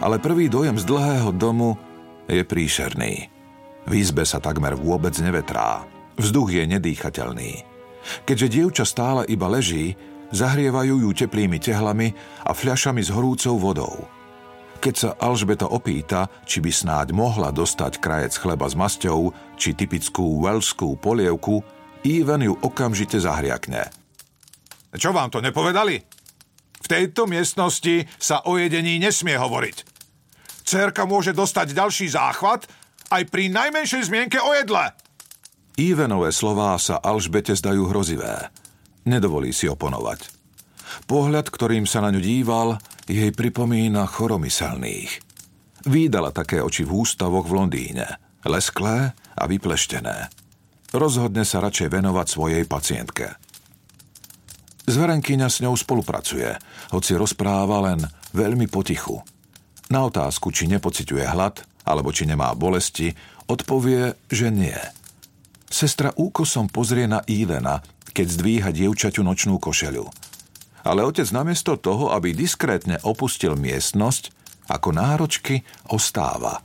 Ale 0.00 0.16
prvý 0.16 0.48
dojem 0.48 0.80
z 0.80 0.88
dlhého 0.88 1.36
domu 1.36 1.76
je 2.30 2.40
príšerný. 2.46 3.31
V 3.86 3.92
izbe 3.98 4.22
sa 4.22 4.38
takmer 4.38 4.78
vôbec 4.78 5.12
nevetrá. 5.18 5.82
Vzduch 6.16 6.54
je 6.54 6.64
nedýchateľný. 6.68 7.52
Keďže 8.26 8.48
dievča 8.50 8.84
stále 8.86 9.22
iba 9.30 9.46
leží, 9.46 9.94
zahrievajú 10.34 11.06
ju 11.06 11.10
teplými 11.12 11.58
tehlami 11.60 12.14
a 12.42 12.50
fľašami 12.54 13.02
s 13.04 13.10
horúcou 13.12 13.54
vodou. 13.58 13.94
Keď 14.82 14.94
sa 14.98 15.10
Alžbeta 15.14 15.70
opýta, 15.70 16.26
či 16.42 16.58
by 16.58 16.70
snáď 16.74 17.14
mohla 17.14 17.54
dostať 17.54 18.02
krajec 18.02 18.34
chleba 18.34 18.66
s 18.66 18.74
masťou 18.74 19.30
či 19.54 19.78
typickú 19.78 20.42
welskú 20.42 20.98
polievku, 20.98 21.62
Ivan 22.02 22.42
ju 22.42 22.58
okamžite 22.58 23.22
zahriakne. 23.22 23.86
Čo 24.90 25.14
vám 25.14 25.30
to 25.30 25.38
nepovedali? 25.38 26.02
V 26.82 26.86
tejto 26.90 27.30
miestnosti 27.30 28.10
sa 28.18 28.42
o 28.42 28.58
jedení 28.58 28.98
nesmie 28.98 29.38
hovoriť. 29.38 29.86
Cerka 30.66 31.06
môže 31.06 31.30
dostať 31.30 31.78
ďalší 31.78 32.10
záchvat 32.10 32.66
aj 33.12 33.28
pri 33.28 33.52
najmenšej 33.52 34.08
zmienke 34.08 34.40
o 34.40 34.56
jedle. 34.56 34.96
Ivenové 35.76 36.32
slová 36.32 36.76
sa 36.80 36.96
Alžbete 36.96 37.52
zdajú 37.52 37.92
hrozivé. 37.92 38.48
Nedovolí 39.04 39.52
si 39.52 39.68
oponovať. 39.68 40.32
Pohľad, 41.08 41.48
ktorým 41.48 41.84
sa 41.84 42.00
na 42.04 42.12
ňu 42.12 42.20
díval, 42.20 42.80
jej 43.08 43.32
pripomína 43.32 44.08
choromyselných. 44.08 45.20
Výdala 45.88 46.32
také 46.32 46.64
oči 46.64 46.88
v 46.88 47.04
ústavoch 47.04 47.44
v 47.48 47.56
Londýne. 47.56 48.06
Lesklé 48.44 49.12
a 49.16 49.42
vypleštené 49.48 50.42
rozhodne 50.92 51.42
sa 51.42 51.64
radšej 51.64 51.88
venovať 51.88 52.26
svojej 52.28 52.64
pacientke. 52.68 53.34
Zverenkyňa 54.86 55.48
s 55.48 55.64
ňou 55.64 55.74
spolupracuje, 55.74 56.52
hoci 56.92 57.12
rozpráva 57.16 57.80
len 57.92 58.00
veľmi 58.36 58.68
potichu. 58.68 59.24
Na 59.88 60.04
otázku, 60.08 60.52
či 60.52 60.68
nepociťuje 60.68 61.24
hlad, 61.26 61.64
alebo 61.84 62.10
či 62.14 62.24
nemá 62.26 62.54
bolesti, 62.56 63.12
odpovie, 63.50 64.16
že 64.30 64.48
nie. 64.48 64.78
Sestra 65.68 66.12
úkosom 66.12 66.68
pozrie 66.68 67.08
na 67.08 67.24
Ívena, 67.28 67.80
keď 68.12 68.26
zdvíha 68.28 68.70
dievčaťu 68.72 69.24
nočnú 69.24 69.56
košeľu. 69.56 70.04
Ale 70.82 71.06
otec 71.06 71.28
namiesto 71.30 71.78
toho, 71.78 72.10
aby 72.10 72.34
diskrétne 72.34 72.98
opustil 73.06 73.54
miestnosť, 73.54 74.34
ako 74.72 74.88
náročky 74.90 75.62
ostáva. 75.92 76.60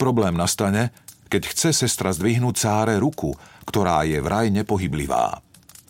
Problém 0.00 0.34
nastane, 0.34 0.96
keď 1.28 1.50
chce 1.50 1.70
sestra 1.84 2.14
zdvihnúť 2.14 2.54
cáre 2.56 2.94
ruku, 2.96 3.36
ktorá 3.68 4.06
je 4.08 4.18
vraj 4.24 4.48
nepohyblivá. 4.48 5.43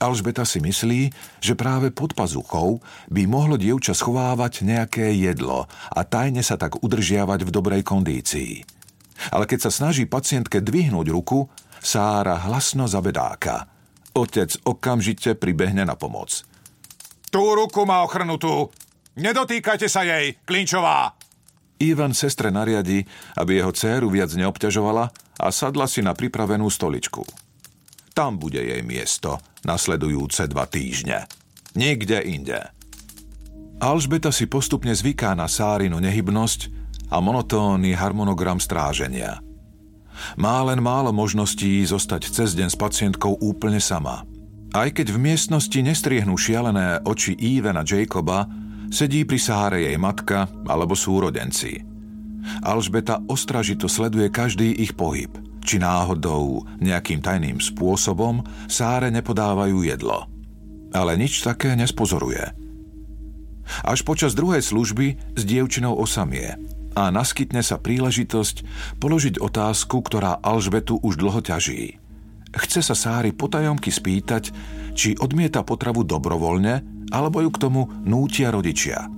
Alžbeta 0.04 0.44
si 0.44 0.60
myslí, 0.60 1.08
že 1.40 1.56
práve 1.56 1.88
pod 1.88 2.12
pazuchou 2.12 2.84
by 3.08 3.24
mohlo 3.24 3.56
dievča 3.56 3.96
schovávať 3.96 4.68
nejaké 4.68 5.16
jedlo 5.16 5.64
a 5.88 6.00
tajne 6.04 6.44
sa 6.44 6.60
tak 6.60 6.84
udržiavať 6.84 7.48
v 7.48 7.50
dobrej 7.50 7.82
kondícii. 7.88 8.60
Ale 9.32 9.48
keď 9.48 9.68
sa 9.68 9.70
snaží 9.72 10.04
pacientke 10.04 10.60
dvihnúť 10.60 11.08
ruku, 11.08 11.48
Sára 11.84 12.40
hlasno 12.48 12.88
zabedáka. 12.88 13.68
Otec 14.16 14.56
okamžite 14.64 15.36
pribehne 15.36 15.84
na 15.84 15.92
pomoc. 15.92 16.40
Tú 17.28 17.52
ruku 17.52 17.84
má 17.84 18.00
ochrnutú. 18.00 18.72
Nedotýkajte 19.20 19.84
sa 19.84 20.00
jej, 20.00 20.40
Klinčová! 20.48 21.12
Ivan 21.84 22.16
sestre 22.16 22.48
nariadi, 22.48 23.04
aby 23.36 23.60
jeho 23.60 23.74
dceru 23.74 24.08
viac 24.08 24.32
neobťažovala 24.32 25.04
a 25.44 25.46
sadla 25.52 25.84
si 25.84 26.00
na 26.00 26.16
pripravenú 26.16 26.72
stoličku. 26.72 27.43
Tam 28.14 28.38
bude 28.38 28.62
jej 28.62 28.78
miesto 28.86 29.42
nasledujúce 29.66 30.46
dva 30.46 30.70
týždne. 30.70 31.26
Nikde 31.74 32.22
inde. 32.22 32.62
Alžbeta 33.82 34.30
si 34.30 34.46
postupne 34.46 34.94
zvyká 34.94 35.34
na 35.34 35.50
Sárinu 35.50 35.98
nehybnosť 35.98 36.70
a 37.10 37.18
monotónny 37.18 37.90
harmonogram 37.90 38.62
stráženia. 38.62 39.42
Má 40.38 40.62
len 40.62 40.78
málo 40.78 41.10
možností 41.10 41.82
zostať 41.82 42.30
cez 42.30 42.54
deň 42.54 42.70
s 42.70 42.78
pacientkou 42.78 43.34
úplne 43.42 43.82
sama. 43.82 44.22
Aj 44.70 44.86
keď 44.94 45.10
v 45.10 45.18
miestnosti 45.18 45.74
nestriehnú 45.74 46.38
šialené 46.38 47.02
oči 47.02 47.34
Ívena 47.34 47.82
Jacoba, 47.82 48.46
sedí 48.94 49.26
pri 49.26 49.42
Sáre 49.42 49.90
jej 49.90 49.98
matka 49.98 50.46
alebo 50.70 50.94
súrodenci. 50.94 51.82
Alžbeta 52.62 53.26
ostražito 53.26 53.90
sleduje 53.90 54.30
každý 54.30 54.70
ich 54.70 54.94
pohyb– 54.94 55.34
či 55.64 55.80
náhodou 55.80 56.68
nejakým 56.78 57.24
tajným 57.24 57.58
spôsobom 57.58 58.44
Sáre 58.68 59.08
nepodávajú 59.08 59.80
jedlo. 59.82 60.28
Ale 60.92 61.16
nič 61.18 61.42
také 61.42 61.74
nespozoruje. 61.74 62.52
Až 63.82 64.04
počas 64.04 64.36
druhej 64.36 64.60
služby 64.60 65.34
s 65.34 65.42
dievčinou 65.42 65.96
osamie 65.96 66.54
a 66.94 67.10
naskytne 67.10 67.64
sa 67.64 67.80
príležitosť 67.80 68.62
položiť 69.02 69.40
otázku, 69.42 70.04
ktorá 70.04 70.38
Alžbetu 70.44 71.00
už 71.02 71.18
dlho 71.18 71.40
ťaží. 71.42 71.98
Chce 72.54 72.86
sa 72.86 72.94
Sári 72.94 73.34
potajomky 73.34 73.90
spýtať, 73.90 74.54
či 74.94 75.18
odmieta 75.18 75.66
potravu 75.66 76.06
dobrovoľne, 76.06 77.08
alebo 77.10 77.42
ju 77.42 77.50
k 77.50 77.58
tomu 77.58 77.90
nútia 78.06 78.54
rodičia. 78.54 79.10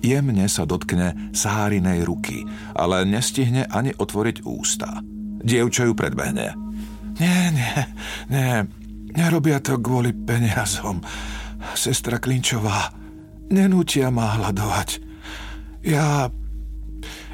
Jemne 0.00 0.48
sa 0.48 0.64
dotkne 0.64 1.34
Sárinej 1.36 2.06
ruky, 2.08 2.48
ale 2.72 3.04
nestihne 3.04 3.68
ani 3.68 3.92
otvoriť 3.92 4.46
ústa. 4.46 5.04
Dievča 5.42 5.86
ju 5.86 5.94
predbehne. 5.94 6.54
Nie, 7.18 7.50
nie, 7.50 7.74
nie, 8.30 8.52
nerobia 9.14 9.58
to 9.58 9.78
kvôli 9.82 10.14
peniazom. 10.14 11.02
Sestra 11.74 12.22
Klinčová, 12.22 12.94
nenútia 13.50 14.14
ma 14.14 14.38
hľadovať. 14.38 14.88
Ja... 15.86 16.30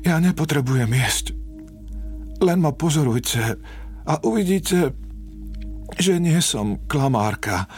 ja 0.05 0.17
nepotrebujem 0.21 0.88
jesť. 0.88 1.37
Len 2.40 2.59
ma 2.61 2.73
pozorujte 2.73 3.61
a 4.05 4.14
uvidíte, 4.25 4.93
že 5.97 6.21
nie 6.21 6.40
som 6.40 6.81
klamárka, 6.88 7.69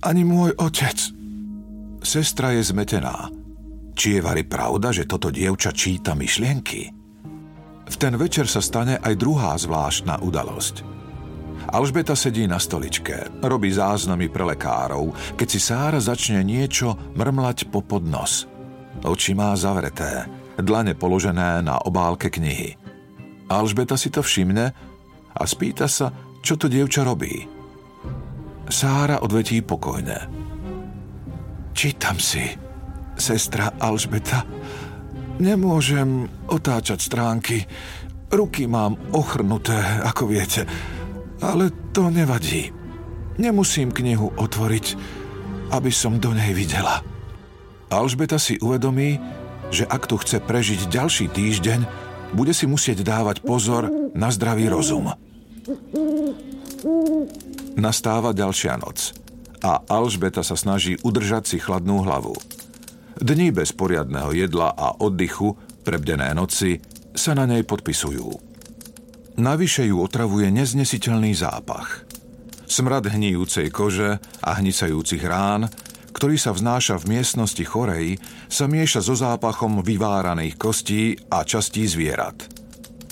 ani 0.00 0.24
môj 0.24 0.56
otec. 0.56 0.96
Sestra 2.00 2.56
je 2.56 2.64
zmetená. 2.64 3.28
Či 3.92 4.16
je 4.16 4.20
vari 4.24 4.48
pravda, 4.48 4.96
že 4.96 5.04
toto 5.04 5.28
dievča 5.28 5.76
číta 5.76 6.16
myšlienky? 6.16 6.99
V 7.90 7.94
ten 7.98 8.14
večer 8.14 8.46
sa 8.46 8.62
stane 8.62 9.02
aj 9.02 9.18
druhá 9.18 9.58
zvláštna 9.58 10.22
udalosť. 10.22 10.86
Alžbeta 11.70 12.14
sedí 12.14 12.46
na 12.46 12.58
stoličke, 12.58 13.42
robí 13.42 13.70
záznamy 13.70 14.30
pre 14.30 14.42
lekárov, 14.42 15.14
keď 15.38 15.48
si 15.50 15.60
Sára 15.62 15.98
začne 15.98 16.42
niečo 16.42 16.94
mrmlať 17.14 17.70
po 17.70 17.82
podnos. 17.82 18.46
Oči 19.02 19.34
má 19.34 19.54
zavreté, 19.54 20.26
dlane 20.58 20.98
položené 20.98 21.62
na 21.62 21.78
obálke 21.82 22.26
knihy. 22.30 22.74
Alžbeta 23.50 23.98
si 23.98 24.10
to 24.10 24.22
všimne 24.22 24.66
a 25.30 25.42
spýta 25.46 25.86
sa, 25.86 26.10
čo 26.42 26.58
to 26.58 26.66
dievča 26.66 27.06
robí. 27.06 27.46
Sára 28.70 29.18
odvetí 29.22 29.62
pokojne. 29.66 30.30
Čítam 31.74 32.18
si, 32.22 32.42
sestra 33.18 33.74
Alžbeta. 33.78 34.42
Nemôžem 35.40 36.28
otáčať 36.52 37.00
stránky. 37.00 37.64
Ruky 38.28 38.68
mám 38.68 39.00
ochrnuté, 39.16 39.74
ako 40.04 40.28
viete. 40.28 40.68
Ale 41.40 41.72
to 41.96 42.12
nevadí. 42.12 42.68
Nemusím 43.40 43.88
knihu 43.88 44.36
otvoriť, 44.36 44.86
aby 45.72 45.88
som 45.88 46.20
do 46.20 46.36
nej 46.36 46.52
videla. 46.52 47.00
Alžbeta 47.88 48.36
si 48.36 48.60
uvedomí, 48.60 49.16
že 49.72 49.88
ak 49.88 50.06
tu 50.06 50.20
chce 50.20 50.44
prežiť 50.44 50.92
ďalší 50.92 51.32
týždeň, 51.32 51.80
bude 52.36 52.52
si 52.54 52.68
musieť 52.68 53.02
dávať 53.02 53.42
pozor 53.42 53.88
na 54.12 54.28
zdravý 54.30 54.68
rozum. 54.68 55.10
Nastáva 57.80 58.36
ďalšia 58.36 58.76
noc 58.76 59.16
a 59.64 59.80
Alžbeta 59.88 60.44
sa 60.44 60.54
snaží 60.54 61.00
udržať 61.00 61.48
si 61.48 61.56
chladnú 61.56 62.04
hlavu. 62.04 62.36
Dni 63.20 63.52
bez 63.52 63.76
poriadného 63.76 64.32
jedla 64.32 64.72
a 64.72 64.96
oddychu, 64.96 65.52
prebdené 65.84 66.32
noci, 66.32 66.80
sa 67.12 67.36
na 67.36 67.44
nej 67.44 67.68
podpisujú. 67.68 68.32
Navyše 69.36 69.92
ju 69.92 70.00
otravuje 70.00 70.48
neznesiteľný 70.48 71.36
zápach. 71.36 72.08
Smrad 72.64 73.12
hníjúcej 73.12 73.68
kože 73.68 74.16
a 74.40 74.50
hnicajúcich 74.56 75.20
rán, 75.28 75.68
ktorý 76.16 76.40
sa 76.40 76.56
vznáša 76.56 76.96
v 77.04 77.20
miestnosti 77.20 77.60
chorej, 77.60 78.16
sa 78.48 78.64
mieša 78.64 79.04
so 79.04 79.12
zápachom 79.12 79.84
vyváraných 79.84 80.56
kostí 80.56 81.20
a 81.28 81.44
častí 81.44 81.84
zvierat. 81.84 82.40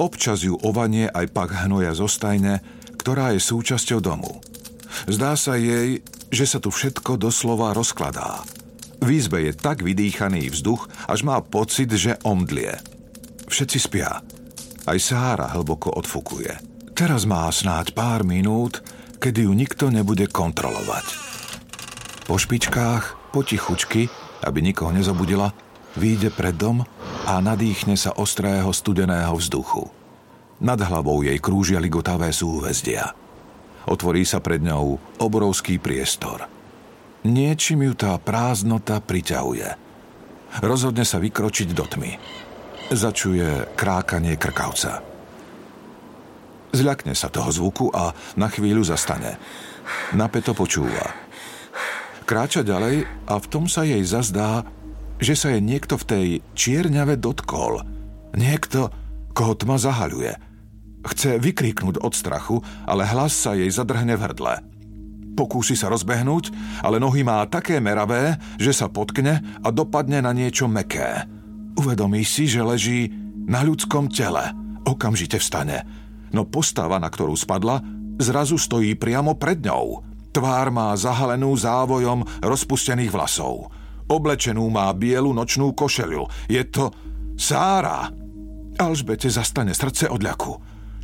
Občas 0.01 0.41
ju 0.41 0.57
ovanie 0.65 1.13
aj 1.13 1.37
pak 1.37 1.69
hnoja 1.69 1.93
zostajne, 1.93 2.65
ktorá 2.97 3.37
je 3.37 3.45
súčasťou 3.45 4.01
domu. 4.01 4.41
Zdá 5.05 5.37
sa 5.37 5.61
jej, 5.61 6.01
že 6.33 6.45
sa 6.49 6.65
tu 6.65 6.73
všetko 6.73 7.21
doslova 7.21 7.77
rozkladá– 7.77 8.41
v 8.99 9.09
izbe 9.15 9.47
je 9.47 9.53
tak 9.55 9.87
vydýchaný 9.87 10.51
vzduch, 10.51 10.91
až 11.07 11.23
má 11.23 11.39
pocit, 11.39 11.87
že 11.95 12.19
omdlie. 12.27 12.75
Všetci 13.47 13.79
spia. 13.79 14.21
Aj 14.89 14.99
Sára 14.99 15.55
hlboko 15.55 15.95
odfukuje. 15.95 16.51
Teraz 16.99 17.23
má 17.23 17.47
snáď 17.47 17.95
pár 17.95 18.27
minút, 18.27 18.83
kedy 19.23 19.47
ju 19.47 19.53
nikto 19.55 19.95
nebude 19.95 20.27
kontrolovať. 20.27 21.07
Po 22.27 22.35
špičkách, 22.37 23.31
potichučky, 23.31 24.11
aby 24.43 24.59
nikoho 24.61 24.91
nezobudila, 24.91 25.55
výjde 25.95 26.35
pred 26.35 26.59
dom 26.59 26.83
a 27.25 27.39
nadýchne 27.39 27.95
sa 27.95 28.19
ostrého 28.19 28.69
studeného 28.75 29.33
vzduchu. 29.39 29.87
Nad 30.59 30.83
hlavou 30.83 31.23
jej 31.23 31.39
krúžia 31.39 31.79
ligotavé 31.79 32.35
súhvezdia. 32.35 33.15
Otvorí 33.87 34.27
sa 34.27 34.43
pred 34.43 34.59
ňou 34.59 34.99
obrovský 35.23 35.79
priestor– 35.79 36.45
Niečím 37.29 37.85
ju 37.85 37.93
tá 37.93 38.17
prázdnota 38.17 39.05
priťahuje. 39.05 39.77
Rozhodne 40.65 41.05
sa 41.05 41.21
vykročiť 41.21 41.69
do 41.77 41.85
tmy. 41.85 42.17
Začuje 42.89 43.69
krákanie 43.77 44.41
krkavca. 44.41 45.05
Zľakne 46.73 47.13
sa 47.13 47.29
toho 47.29 47.53
zvuku 47.53 47.93
a 47.93 48.17
na 48.41 48.49
chvíľu 48.49 48.81
zastane. 48.81 49.37
Napeto 50.17 50.57
počúva. 50.57 51.13
Kráča 52.25 52.65
ďalej 52.65 53.05
a 53.29 53.37
v 53.37 53.47
tom 53.53 53.69
sa 53.69 53.85
jej 53.85 54.01
zazdá, 54.09 54.65
že 55.21 55.37
sa 55.37 55.53
je 55.53 55.61
niekto 55.61 56.01
v 56.01 56.09
tej 56.09 56.27
čierňave 56.57 57.21
dotkol. 57.21 57.85
Niekto, 58.41 58.89
koho 59.37 59.53
tma 59.53 59.77
zahaľuje. 59.77 60.33
Chce 61.05 61.37
vykríknuť 61.45 62.01
od 62.01 62.13
strachu, 62.17 62.65
ale 62.89 63.05
hlas 63.05 63.37
sa 63.37 63.53
jej 63.53 63.69
zadrhne 63.69 64.17
v 64.17 64.25
hrdle. 64.25 64.78
Pokúsi 65.39 65.79
sa 65.79 65.87
rozbehnúť, 65.87 66.51
ale 66.83 66.99
nohy 66.99 67.23
má 67.23 67.47
také 67.47 67.79
meravé, 67.79 68.43
že 68.59 68.75
sa 68.75 68.91
potkne 68.91 69.39
a 69.63 69.71
dopadne 69.71 70.19
na 70.19 70.35
niečo 70.35 70.67
meké. 70.67 71.31
Uvedomí 71.79 72.27
si, 72.27 72.51
že 72.51 72.59
leží 72.59 73.07
na 73.47 73.63
ľudskom 73.63 74.11
tele. 74.11 74.51
Okamžite 74.83 75.39
vstane. 75.39 75.87
No 76.35 76.43
postava, 76.43 76.99
na 76.99 77.07
ktorú 77.07 77.39
spadla, 77.39 77.79
zrazu 78.19 78.59
stojí 78.59 78.99
priamo 78.99 79.39
pred 79.39 79.63
ňou. 79.63 80.03
Tvár 80.35 80.75
má 80.75 80.91
zahalenú 80.99 81.55
závojom 81.55 82.43
rozpustených 82.43 83.15
vlasov. 83.15 83.71
Oblečenú 84.11 84.67
má 84.75 84.91
bielu 84.91 85.31
nočnú 85.31 85.71
košeliu. 85.71 86.27
Je 86.51 86.67
to 86.67 86.91
Sára. 87.39 88.11
Alžbete 88.75 89.31
zastane 89.31 89.71
srdce 89.71 90.11
od 90.11 90.19
ľaku. 90.19 90.53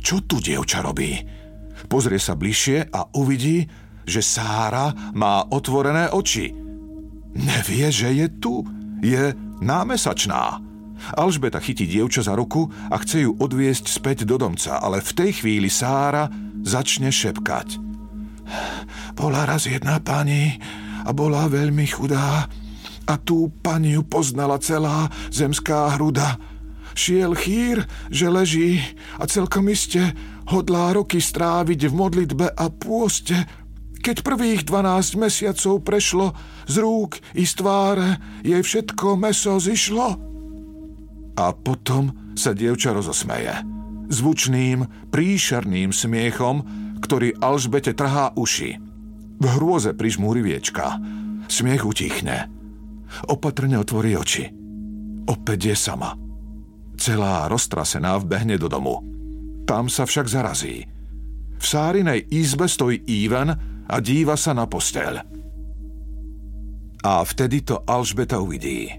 Čo 0.03 0.27
tu 0.27 0.43
dievča 0.43 0.83
robí? 0.83 1.23
Pozrie 1.87 2.19
sa 2.19 2.35
bližšie 2.35 2.91
a 2.91 3.07
uvidí, 3.15 3.63
že 4.05 4.21
Sára 4.21 4.93
má 5.13 5.43
otvorené 5.49 6.09
oči. 6.13 6.53
Nevie, 7.35 7.91
že 7.91 8.13
je 8.15 8.27
tu. 8.39 8.63
Je 9.03 9.35
námesačná. 9.59 10.63
Alžbeta 11.13 11.59
chytí 11.59 11.85
dievča 11.85 12.23
za 12.23 12.33
ruku 12.33 12.71
a 12.89 12.95
chce 13.03 13.27
ju 13.27 13.31
odviesť 13.35 13.91
späť 13.91 14.23
do 14.23 14.39
domca, 14.39 14.79
ale 14.79 15.03
v 15.03 15.11
tej 15.11 15.31
chvíli 15.43 15.67
Sára 15.67 16.31
začne 16.63 17.11
šepkať. 17.11 17.77
Bola 19.13 19.43
raz 19.43 19.67
jedna 19.67 19.99
pani 19.99 20.55
a 21.05 21.11
bola 21.11 21.51
veľmi 21.51 21.85
chudá 21.85 22.47
a 23.05 23.13
tú 23.21 23.53
pani 23.61 23.99
poznala 24.01 24.57
celá 24.57 25.11
zemská 25.29 25.93
hruda. 25.97 26.39
Šiel 26.95 27.35
chýr, 27.35 27.83
že 28.07 28.31
leží 28.31 28.79
a 29.19 29.27
celkom 29.27 29.67
iste 29.67 30.15
hodlá 30.47 30.95
roky 30.95 31.19
stráviť 31.19 31.91
v 31.91 31.93
modlitbe 31.93 32.47
a 32.55 32.65
pôste 32.71 33.35
keď 34.05 34.21
prvých 34.21 34.61
12 34.69 35.17
mesiacov 35.17 35.81
prešlo, 35.81 36.37
z 36.69 36.75
rúk 36.77 37.17
i 37.33 37.41
z 37.41 37.57
tváre 37.57 38.09
jej 38.45 38.61
všetko 38.61 39.17
meso 39.17 39.57
zišlo. 39.57 40.07
A 41.41 41.45
potom 41.57 42.37
sa 42.37 42.53
dievča 42.53 42.93
rozosmeje. 42.93 43.65
Zvučným, 44.13 45.09
príšerným 45.09 45.89
smiechom, 45.89 46.61
ktorý 47.01 47.33
Alžbete 47.41 47.97
trhá 47.97 48.29
uši. 48.37 48.77
V 49.41 49.45
hrôze 49.57 49.97
prižmúri 49.97 50.45
viečka. 50.45 51.01
Smiech 51.49 51.81
utichne. 51.81 52.45
Opatrne 53.25 53.81
otvorí 53.81 54.13
oči. 54.13 54.53
Opäť 55.25 55.73
je 55.73 55.75
sama. 55.75 56.13
Celá 56.95 57.49
roztrasená 57.49 58.21
vbehne 58.21 58.61
do 58.61 58.69
domu. 58.69 59.01
Tam 59.65 59.89
sa 59.89 60.05
však 60.05 60.29
zarazí. 60.29 60.85
V 61.57 61.65
Sárinej 61.65 62.29
izbe 62.29 62.69
stojí 62.69 63.01
Ivan, 63.09 63.74
a 63.89 63.95
díva 64.01 64.33
sa 64.33 64.53
na 64.57 64.65
posteľ. 64.65 65.13
A 67.05 67.21
vtedy 67.21 67.61
to 67.61 67.85
Alžbeta 67.85 68.41
uvidí. 68.41 68.89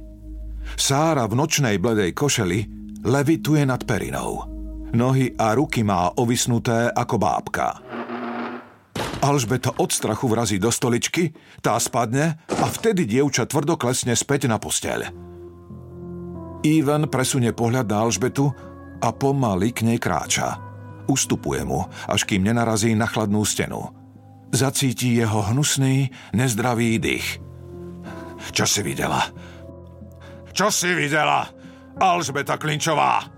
Sára 0.79 1.27
v 1.27 1.35
nočnej 1.35 1.83
bledej 1.83 2.15
košeli 2.15 2.59
levituje 3.03 3.67
nad 3.67 3.83
perinou. 3.83 4.47
Nohy 4.95 5.35
a 5.35 5.59
ruky 5.59 5.83
má 5.83 6.15
ovisnuté 6.15 6.91
ako 6.95 7.17
bábka. 7.19 7.83
Alžbeta 9.27 9.75
od 9.83 9.91
strachu 9.91 10.31
vrazí 10.31 10.63
do 10.63 10.71
stoličky, 10.71 11.35
tá 11.59 11.75
spadne 11.83 12.39
a 12.47 12.67
vtedy 12.71 13.11
dievča 13.11 13.51
tvrdo 13.51 13.75
klesne 13.75 14.15
späť 14.15 14.47
na 14.47 14.63
posteľ. 14.63 15.11
Ivan 16.63 17.11
presunie 17.11 17.51
pohľad 17.51 17.91
na 17.91 18.07
Alžbetu 18.07 18.47
a 19.03 19.09
pomaly 19.11 19.75
k 19.75 19.83
nej 19.83 19.99
kráča. 19.99 20.63
Ustupuje 21.11 21.67
mu, 21.67 21.83
až 22.07 22.23
kým 22.23 22.47
nenarazí 22.47 22.95
na 22.95 23.07
chladnú 23.11 23.43
stenu 23.43 24.06
zacíti 24.53 25.17
jeho 25.17 25.43
hnusný, 25.53 26.11
nezdravý 26.35 26.99
dých. 26.99 27.39
Čo 28.53 28.65
si 28.65 28.81
videla? 28.85 29.27
Čo 30.57 30.73
si 30.73 30.89
videla, 30.97 31.45
Alžbeta 32.01 32.57
Klinčová? 32.57 33.29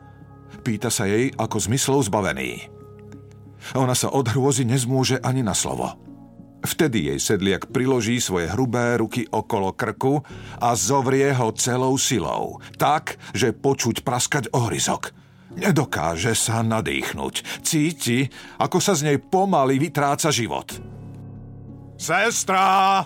Pýta 0.63 0.91
sa 0.93 1.09
jej 1.09 1.33
ako 1.35 1.57
zmyslov 1.59 2.07
zbavený. 2.07 2.71
Ona 3.75 3.95
sa 3.95 4.13
od 4.15 4.31
hrôzy 4.31 4.63
nezmôže 4.63 5.19
ani 5.21 5.43
na 5.43 5.53
slovo. 5.53 5.99
Vtedy 6.59 7.15
jej 7.15 7.21
sedliak 7.23 7.71
priloží 7.71 8.19
svoje 8.19 8.51
hrubé 8.51 8.99
ruky 8.99 9.23
okolo 9.31 9.75
krku 9.79 10.19
a 10.59 10.75
zovrie 10.75 11.31
ho 11.31 11.55
celou 11.55 11.95
silou, 11.95 12.59
tak, 12.75 13.15
že 13.31 13.55
počuť 13.55 14.03
praskať 14.03 14.51
ohryzok. 14.51 15.15
Nedokáže 15.59 16.35
sa 16.35 16.63
nadýchnuť. 16.63 17.63
Cíti, 17.63 18.27
ako 18.59 18.79
sa 18.79 18.95
z 18.99 19.11
nej 19.11 19.19
pomaly 19.23 19.79
vytráca 19.79 20.31
život. 20.35 20.98
Sestra! 21.99 23.03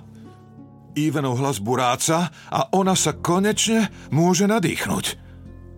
Ivanov 0.92 1.40
hlas 1.40 1.56
buráca 1.64 2.28
a 2.52 2.68
ona 2.76 2.92
sa 2.92 3.16
konečne 3.16 3.88
môže 4.12 4.44
nadýchnuť. 4.44 5.04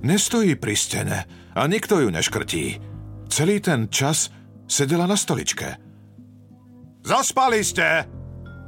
Nestojí 0.03 0.59
pri 0.59 0.75
stene 0.75 1.19
a 1.55 1.63
nikto 1.71 2.03
ju 2.03 2.11
neškrtí. 2.11 2.65
Celý 3.31 3.63
ten 3.63 3.87
čas 3.89 4.35
sedela 4.67 5.07
na 5.07 5.15
stoličke. 5.15 5.79
Zaspali 7.07 7.63
ste! 7.63 8.05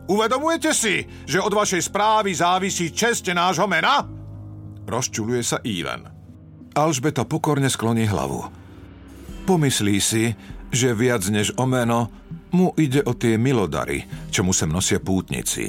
Uvedomujete 0.06 0.70
si, 0.70 1.02
že 1.26 1.42
od 1.42 1.50
vašej 1.50 1.90
správy 1.90 2.30
závisí 2.30 2.94
čest 2.94 3.26
nášho 3.26 3.66
mena? 3.66 4.06
Rozčuluje 4.86 5.42
sa 5.42 5.58
Ivan. 5.66 6.06
Alžbeta 6.78 7.26
pokorne 7.26 7.66
skloní 7.66 8.06
hlavu. 8.06 8.46
Pomyslí 9.50 9.98
si, 9.98 10.30
že 10.70 10.94
viac 10.94 11.26
než 11.26 11.58
o 11.58 11.66
meno 11.66 12.06
mu 12.56 12.72
ide 12.80 13.04
o 13.04 13.12
tie 13.12 13.36
milodary, 13.36 14.08
čo 14.32 14.40
mu 14.40 14.56
sem 14.56 14.72
nosia 14.72 14.96
pútnici. 14.96 15.68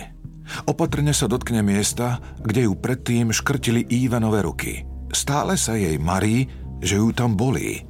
Opatrne 0.63 1.11
sa 1.11 1.27
dotkne 1.27 1.59
miesta, 1.59 2.23
kde 2.39 2.71
ju 2.71 2.73
predtým 2.79 3.35
škrtili 3.35 3.83
Ivanové 3.91 4.47
ruky. 4.47 4.87
Stále 5.11 5.59
sa 5.59 5.75
jej 5.75 5.99
marí, 5.99 6.47
že 6.79 7.03
ju 7.03 7.11
tam 7.11 7.35
bolí. 7.35 7.83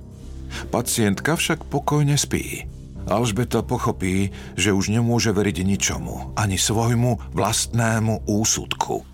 Pacientka 0.73 1.37
však 1.37 1.69
pokojne 1.69 2.17
spí. 2.17 2.65
Alžbeta 3.07 3.63
pochopí, 3.63 4.35
že 4.59 4.75
už 4.75 4.91
nemôže 4.91 5.31
veriť 5.31 5.63
ničomu, 5.63 6.35
ani 6.35 6.59
svojmu 6.59 7.31
vlastnému 7.31 8.27
úsudku. 8.27 9.05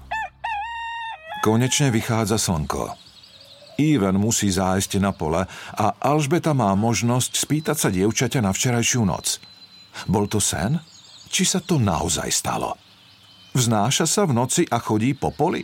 Konečne 1.43 1.91
vychádza 1.91 2.39
slnko. 2.39 2.95
Ivan 3.77 4.17
musí 4.17 4.49
zájsť 4.49 5.01
na 5.01 5.11
pole 5.13 5.45
a 5.77 5.85
Alžbeta 5.99 6.53
má 6.53 6.73
možnosť 6.77 7.37
spýtať 7.37 7.77
sa 7.77 7.89
dievčaťa 7.89 8.39
na 8.41 8.53
včerajšiu 8.53 9.01
noc. 9.05 9.52
Bol 10.09 10.29
to 10.29 10.41
sen? 10.41 10.79
Či 11.33 11.43
sa 11.47 11.59
to 11.63 11.81
naozaj 11.81 12.29
stalo? 12.29 12.77
Vznáša 13.53 14.09
sa 14.09 14.25
v 14.25 14.33
noci 14.33 14.63
a 14.69 14.81
chodí 14.81 15.13
po 15.13 15.29
poli? 15.29 15.61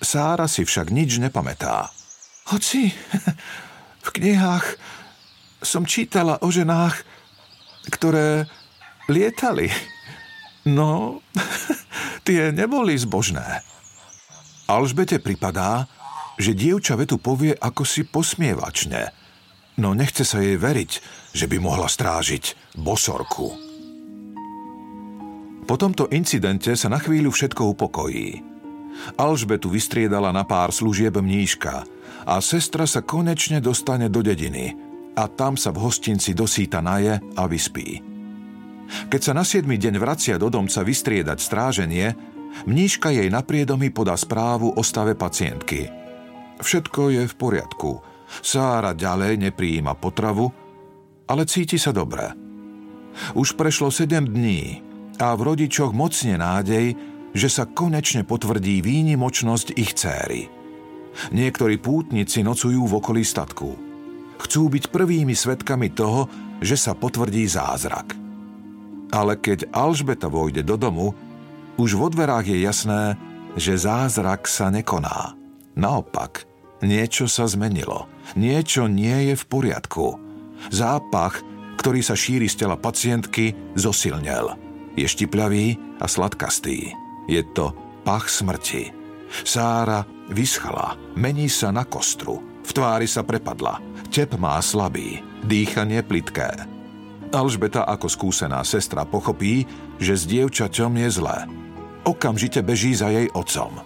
Sára 0.00 0.48
si 0.48 0.64
však 0.64 0.92
nič 0.92 1.20
nepamätá. 1.20 1.88
Hoci, 2.52 2.92
v 4.06 4.08
knihách 4.12 4.66
som 5.64 5.88
čítala 5.88 6.40
o 6.44 6.48
ženách, 6.52 7.04
ktoré 7.88 8.48
lietali. 9.08 9.72
No, 10.66 11.22
tie 12.26 12.52
neboli 12.52 12.98
zbožné. 12.98 13.62
Alžbete 14.66 15.22
pripadá, 15.22 15.86
že 16.36 16.52
dievča 16.52 16.98
vetu 16.98 17.16
povie 17.16 17.54
ako 17.56 17.82
si 17.86 18.04
posmievačne, 18.04 19.14
no 19.80 19.96
nechce 19.96 20.24
sa 20.24 20.40
jej 20.40 20.56
veriť, 20.56 20.92
že 21.32 21.46
by 21.48 21.56
mohla 21.60 21.88
strážiť 21.88 22.76
bosorku. 22.76 23.48
Po 25.66 25.74
tomto 25.74 26.06
incidente 26.14 26.72
sa 26.78 26.86
na 26.86 27.02
chvíľu 27.02 27.34
všetko 27.34 27.74
upokojí. 27.74 28.40
Alžbetu 29.18 29.68
vystriedala 29.68 30.30
na 30.32 30.46
pár 30.46 30.72
služieb 30.72 31.18
mníška– 31.18 31.82
a 32.26 32.42
sestra 32.42 32.84
sa 32.90 33.06
konečne 33.06 33.62
dostane 33.62 34.10
do 34.10 34.18
dediny 34.18 34.74
a 35.14 35.30
tam 35.30 35.54
sa 35.54 35.70
v 35.70 35.80
hostinci 35.86 36.34
dosýta 36.34 36.82
naje 36.82 37.22
a 37.22 37.42
vyspí. 37.46 38.02
Keď 39.08 39.20
sa 39.22 39.32
na 39.32 39.46
7. 39.46 39.64
deň 39.64 39.94
vracia 39.96 40.34
do 40.36 40.50
domca 40.50 40.82
vystriedať 40.82 41.38
stráženie, 41.38 42.12
mníška 42.66 43.14
jej 43.14 43.30
na 43.30 43.42
podá 43.94 44.18
správu 44.18 44.74
o 44.74 44.82
stave 44.82 45.14
pacientky. 45.14 45.88
Všetko 46.60 47.14
je 47.14 47.22
v 47.30 47.34
poriadku. 47.34 48.02
Sára 48.26 48.92
ďalej 48.92 49.50
nepриjíma 49.50 49.94
potravu, 49.96 50.50
ale 51.26 51.42
cíti 51.46 51.78
sa 51.78 51.94
dobre. 51.94 52.34
Už 53.32 53.56
prešlo 53.56 53.88
7 53.88 54.28
dní 54.28 54.82
a 55.16 55.32
v 55.32 55.40
rodičoch 55.54 55.96
mocne 55.96 56.36
nádej, 56.36 56.92
že 57.32 57.48
sa 57.48 57.64
konečne 57.68 58.24
potvrdí 58.24 58.80
výnimočnosť 58.84 59.68
ich 59.76 59.92
céry. 59.96 60.48
Niektorí 61.32 61.80
pútnici 61.80 62.44
nocujú 62.44 62.84
v 62.84 62.96
okolí 63.00 63.24
statku. 63.24 63.70
Chcú 64.36 64.62
byť 64.68 64.92
prvými 64.92 65.32
svetkami 65.32 65.88
toho, 65.96 66.28
že 66.60 66.76
sa 66.76 66.92
potvrdí 66.92 67.48
zázrak. 67.48 68.12
Ale 69.12 69.40
keď 69.40 69.72
Alžbeta 69.72 70.28
vojde 70.28 70.60
do 70.60 70.76
domu, 70.76 71.16
už 71.80 71.96
vo 71.96 72.12
dverách 72.12 72.52
je 72.52 72.58
jasné, 72.64 73.02
že 73.56 73.80
zázrak 73.80 74.44
sa 74.44 74.68
nekoná. 74.68 75.36
Naopak, 75.76 76.44
niečo 76.84 77.30
sa 77.30 77.48
zmenilo. 77.48 78.08
Niečo 78.34 78.90
nie 78.90 79.32
je 79.32 79.34
v 79.38 79.44
poriadku. 79.48 80.18
Zápach, 80.72 81.40
ktorý 81.78 82.00
sa 82.02 82.18
šíri 82.18 82.48
z 82.50 82.66
tela 82.66 82.76
pacientky, 82.76 83.54
zosilnel. 83.76 84.56
Je 84.96 85.06
štipľavý 85.06 86.00
a 86.00 86.06
sladkastý. 86.08 86.92
Je 87.28 87.42
to 87.52 87.72
pach 88.02 88.26
smrti. 88.26 88.90
Sára 89.44 90.06
Vyschla, 90.26 90.98
mení 91.14 91.46
sa 91.46 91.70
na 91.70 91.86
kostru. 91.86 92.42
V 92.66 92.70
tvári 92.74 93.06
sa 93.06 93.22
prepadla. 93.22 93.78
Tep 94.10 94.34
má 94.42 94.58
slabý, 94.58 95.22
dýchanie 95.46 96.02
plitké. 96.02 96.50
Alžbeta 97.30 97.86
ako 97.86 98.06
skúsená 98.10 98.62
sestra 98.66 99.06
pochopí, 99.06 99.66
že 100.02 100.18
s 100.18 100.26
dievčaťom 100.26 100.92
je 100.98 101.08
zlé. 101.10 101.38
Okamžite 102.06 102.62
beží 102.62 102.94
za 102.94 103.10
jej 103.10 103.30
otcom. 103.34 103.82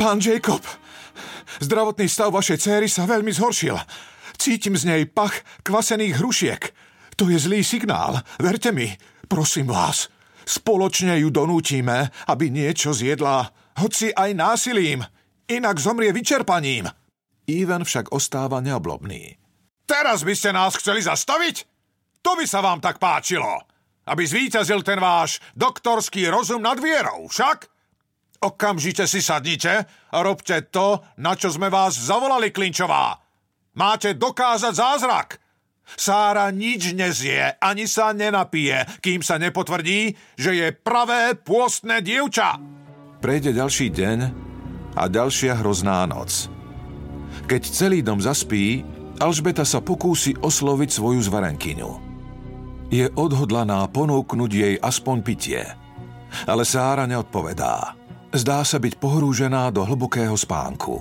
Pán 0.00 0.20
Jacob, 0.20 0.64
zdravotný 1.62 2.06
stav 2.10 2.34
vašej 2.34 2.58
céry 2.58 2.88
sa 2.90 3.06
veľmi 3.06 3.32
zhoršil. 3.34 3.76
Cítim 4.38 4.78
z 4.78 4.84
nej 4.86 5.02
pach 5.06 5.42
kvasených 5.66 6.18
hrušiek. 6.18 6.62
To 7.18 7.26
je 7.26 7.38
zlý 7.38 7.66
signál, 7.66 8.22
verte 8.38 8.70
mi, 8.70 8.94
prosím 9.26 9.70
vás. 9.70 10.06
Spoločne 10.46 11.18
ju 11.20 11.28
donútime, 11.34 12.08
aby 12.30 12.48
niečo 12.48 12.94
zjedla 12.94 13.50
hoci 13.78 14.10
aj 14.10 14.30
násilím, 14.34 15.06
inak 15.46 15.78
zomrie 15.78 16.10
vyčerpaním. 16.10 16.90
Ivan 17.48 17.86
však 17.86 18.12
ostáva 18.12 18.58
neoblobný. 18.58 19.38
Teraz 19.88 20.20
by 20.26 20.34
ste 20.36 20.52
nás 20.52 20.76
chceli 20.76 21.00
zastaviť? 21.00 21.64
To 22.20 22.36
by 22.36 22.44
sa 22.44 22.60
vám 22.60 22.82
tak 22.82 23.00
páčilo. 23.00 23.64
Aby 24.04 24.28
zvíťazil 24.28 24.84
ten 24.84 25.00
váš 25.00 25.40
doktorský 25.56 26.28
rozum 26.28 26.60
nad 26.60 26.76
vierou, 26.76 27.30
však? 27.30 27.77
Okamžite 28.38 29.10
si 29.10 29.18
sadnite 29.18 29.82
a 30.14 30.18
robte 30.22 30.54
to, 30.70 31.02
na 31.18 31.34
čo 31.34 31.50
sme 31.50 31.66
vás 31.66 31.98
zavolali, 31.98 32.54
Klinčová. 32.54 33.18
Máte 33.74 34.14
dokázať 34.14 34.74
zázrak. 34.74 35.28
Sára 35.98 36.52
nič 36.54 36.94
nezie, 36.94 37.58
ani 37.58 37.90
sa 37.90 38.14
nenapije, 38.14 39.00
kým 39.02 39.24
sa 39.26 39.40
nepotvrdí, 39.42 40.14
že 40.38 40.52
je 40.54 40.68
pravé 40.70 41.34
pôstne 41.34 41.98
dievča. 41.98 42.60
Prejde 43.18 43.56
ďalší 43.56 43.90
deň 43.90 44.18
a 44.94 45.02
ďalšia 45.10 45.58
hrozná 45.58 46.06
noc. 46.06 46.46
Keď 47.50 47.62
celý 47.66 48.04
dom 48.06 48.22
zaspí, 48.22 48.86
Alžbeta 49.18 49.66
sa 49.66 49.82
pokúsi 49.82 50.38
osloviť 50.38 50.90
svoju 50.94 51.26
zvarenkyňu. 51.26 51.90
Je 52.94 53.10
odhodlaná 53.18 53.82
ponúknuť 53.90 54.50
jej 54.54 54.74
aspoň 54.78 55.16
pitie. 55.26 55.62
Ale 56.46 56.62
Sára 56.62 57.08
neodpovedá. 57.10 57.97
Zdá 58.28 58.60
sa 58.60 58.76
byť 58.76 59.00
pohrúžená 59.00 59.72
do 59.72 59.88
hlbokého 59.88 60.36
spánku. 60.36 61.00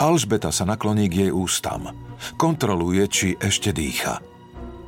Alžbeta 0.00 0.48
sa 0.48 0.64
nakloní 0.64 1.12
k 1.12 1.28
jej 1.28 1.32
ústam. 1.32 1.92
Kontroluje, 2.40 3.04
či 3.12 3.28
ešte 3.36 3.76
dýcha. 3.76 4.24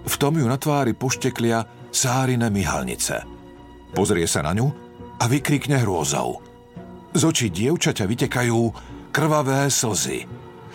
V 0.07 0.15
tom 0.17 0.41
ju 0.41 0.47
na 0.49 0.57
tvári 0.57 0.97
pošteklia 0.97 1.93
Sárine 1.93 2.49
myhalnice. 2.49 3.25
Pozrie 3.93 4.25
sa 4.25 4.41
na 4.41 4.57
ňu 4.57 4.69
a 5.21 5.25
vykrikne 5.29 5.81
hrôzou. 5.85 6.41
Z 7.13 7.23
očí 7.25 7.49
dievčaťa 7.53 8.05
vytekajú 8.05 8.61
krvavé 9.13 9.69
slzy. 9.69 10.29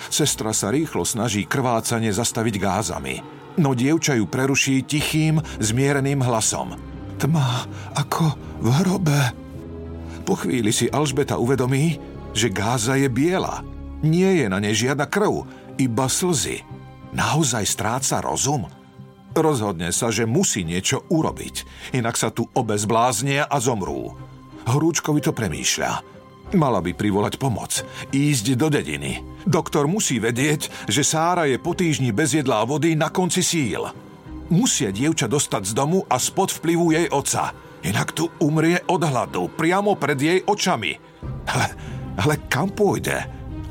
Sestra 0.10 0.54
sa 0.54 0.74
rýchlo 0.74 1.06
snaží 1.06 1.46
krvácanie 1.46 2.10
zastaviť 2.10 2.56
gázami, 2.58 3.22
no 3.62 3.78
dievča 3.78 4.18
ju 4.18 4.26
preruší 4.26 4.82
tichým, 4.86 5.38
zmiereným 5.62 6.26
hlasom. 6.26 6.74
Tma 7.22 7.70
ako 7.94 8.26
v 8.62 8.68
hrobe. 8.82 9.41
Po 10.22 10.38
chvíli 10.38 10.70
si 10.72 10.88
Alžbeta 10.88 11.42
uvedomí, 11.42 11.98
že 12.32 12.54
gáza 12.54 12.96
je 12.96 13.10
biela. 13.12 13.66
Nie 14.02 14.42
je 14.42 14.48
na 14.50 14.58
nej 14.62 14.74
žiadna 14.74 15.06
krv, 15.10 15.46
iba 15.78 16.06
slzy. 16.08 16.64
Naozaj 17.12 17.66
stráca 17.68 18.24
rozum? 18.24 18.70
Rozhodne 19.32 19.96
sa, 19.96 20.12
že 20.12 20.28
musí 20.28 20.68
niečo 20.68 21.08
urobiť, 21.08 21.56
inak 21.96 22.20
sa 22.20 22.32
tu 22.36 22.48
obe 22.52 22.76
zbláznia 22.76 23.48
a 23.48 23.58
zomrú. 23.64 24.12
Horúčkovi 24.68 25.24
to 25.24 25.32
premýšľa. 25.32 25.92
Mala 26.52 26.84
by 26.84 26.92
privolať 26.92 27.40
pomoc, 27.40 27.80
ísť 28.12 28.60
do 28.60 28.68
dediny. 28.68 29.24
Doktor 29.48 29.88
musí 29.88 30.20
vedieť, 30.20 30.68
že 30.92 31.08
Sára 31.08 31.48
je 31.48 31.56
po 31.56 31.72
týždni 31.72 32.12
bez 32.12 32.36
jedla 32.36 32.60
a 32.60 32.68
vody 32.68 32.92
na 33.00 33.08
konci 33.08 33.40
síl. 33.40 33.88
Musia 34.52 34.92
dievča 34.92 35.32
dostať 35.32 35.72
z 35.72 35.74
domu 35.74 36.04
a 36.12 36.20
spod 36.20 36.52
vplyvu 36.52 36.92
jej 36.92 37.08
oca. 37.08 37.56
Inak 37.82 38.14
tu 38.14 38.30
umrie 38.42 38.82
od 38.86 39.02
hladu, 39.02 39.50
priamo 39.54 39.98
pred 39.98 40.18
jej 40.18 40.40
očami. 40.46 40.94
Ale, 41.50 41.68
ale 42.18 42.34
kam 42.46 42.70
pôjde? 42.70 43.18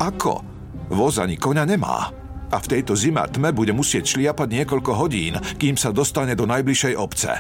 Ako? 0.03 0.43
Voz 0.91 1.23
ani 1.23 1.39
koňa 1.39 1.65
nemá. 1.67 2.11
A 2.51 2.57
v 2.59 2.67
tejto 2.67 2.99
zime 2.99 3.23
tme 3.31 3.55
bude 3.55 3.71
musieť 3.71 4.19
šliapať 4.19 4.49
niekoľko 4.51 4.93
hodín, 4.99 5.39
kým 5.59 5.79
sa 5.79 5.95
dostane 5.95 6.35
do 6.35 6.51
najbližšej 6.51 6.95
obce. 6.99 7.31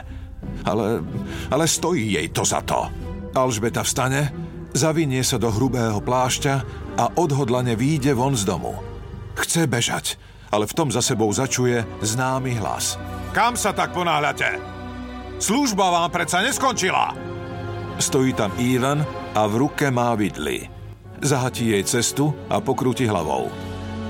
Ale, 0.62 1.02
ale 1.50 1.64
stojí 1.66 2.14
jej 2.14 2.30
to 2.30 2.46
za 2.46 2.62
to. 2.62 2.86
Alžbeta 3.34 3.82
vstane, 3.82 4.50
Zavinie 4.70 5.26
sa 5.26 5.34
do 5.34 5.50
hrubého 5.50 5.98
plášťa 5.98 6.54
a 6.94 7.04
odhodlane 7.18 7.74
výjde 7.74 8.14
von 8.14 8.38
z 8.38 8.46
domu. 8.46 8.78
Chce 9.34 9.66
bežať, 9.66 10.14
ale 10.54 10.70
v 10.70 10.76
tom 10.78 10.94
za 10.94 11.02
sebou 11.02 11.26
začuje 11.34 11.82
známy 12.06 12.54
hlas. 12.62 12.94
Kam 13.34 13.58
sa 13.58 13.74
tak 13.74 13.90
ponáhľate? 13.90 14.69
Služba 15.40 15.88
vám 15.88 16.12
predsa 16.12 16.44
neskončila. 16.44 17.16
Stojí 17.96 18.36
tam 18.36 18.52
Ivan 18.60 19.00
a 19.32 19.48
v 19.48 19.64
ruke 19.64 19.88
má 19.88 20.12
vidly. 20.12 20.68
Zahatí 21.24 21.72
jej 21.72 21.84
cestu 21.84 22.36
a 22.52 22.60
pokrúti 22.60 23.08
hlavou. 23.08 23.48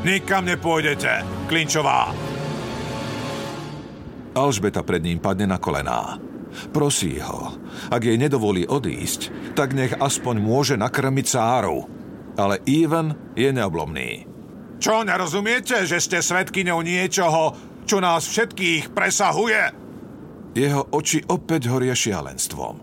Nikam 0.03 0.43
nepôjdete, 0.43 1.23
Klinčová. 1.47 2.11
Alžbeta 4.35 4.83
pred 4.83 5.03
ním 5.07 5.23
padne 5.23 5.47
na 5.47 5.59
kolená. 5.63 6.19
Prosí 6.75 7.23
ho, 7.23 7.55
ak 7.95 8.03
jej 8.03 8.19
nedovolí 8.19 8.67
odísť, 8.67 9.55
tak 9.55 9.71
nech 9.71 9.95
aspoň 10.03 10.37
môže 10.43 10.75
nakrmiť 10.75 11.27
Sáru. 11.31 11.87
Ale 12.35 12.59
Ivan 12.67 13.35
je 13.39 13.55
neoblomný. 13.55 14.27
Čo, 14.83 15.07
nerozumiete, 15.07 15.87
že 15.87 16.03
ste 16.03 16.19
svetkyňou 16.19 16.81
niečoho, 16.83 17.55
čo 17.87 18.03
nás 18.03 18.27
všetkých 18.27 18.91
presahuje? 18.97 19.80
Jeho 20.51 20.91
oči 20.91 21.23
opäť 21.31 21.71
horia 21.71 21.95
šialenstvom. 21.95 22.75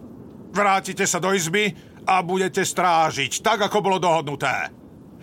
Vrátite 0.55 1.03
sa 1.03 1.19
do 1.19 1.35
izby 1.35 1.67
a 2.07 2.23
budete 2.23 2.63
strážiť, 2.63 3.43
tak 3.43 3.67
ako 3.67 3.77
bolo 3.83 3.97
dohodnuté. 3.99 4.71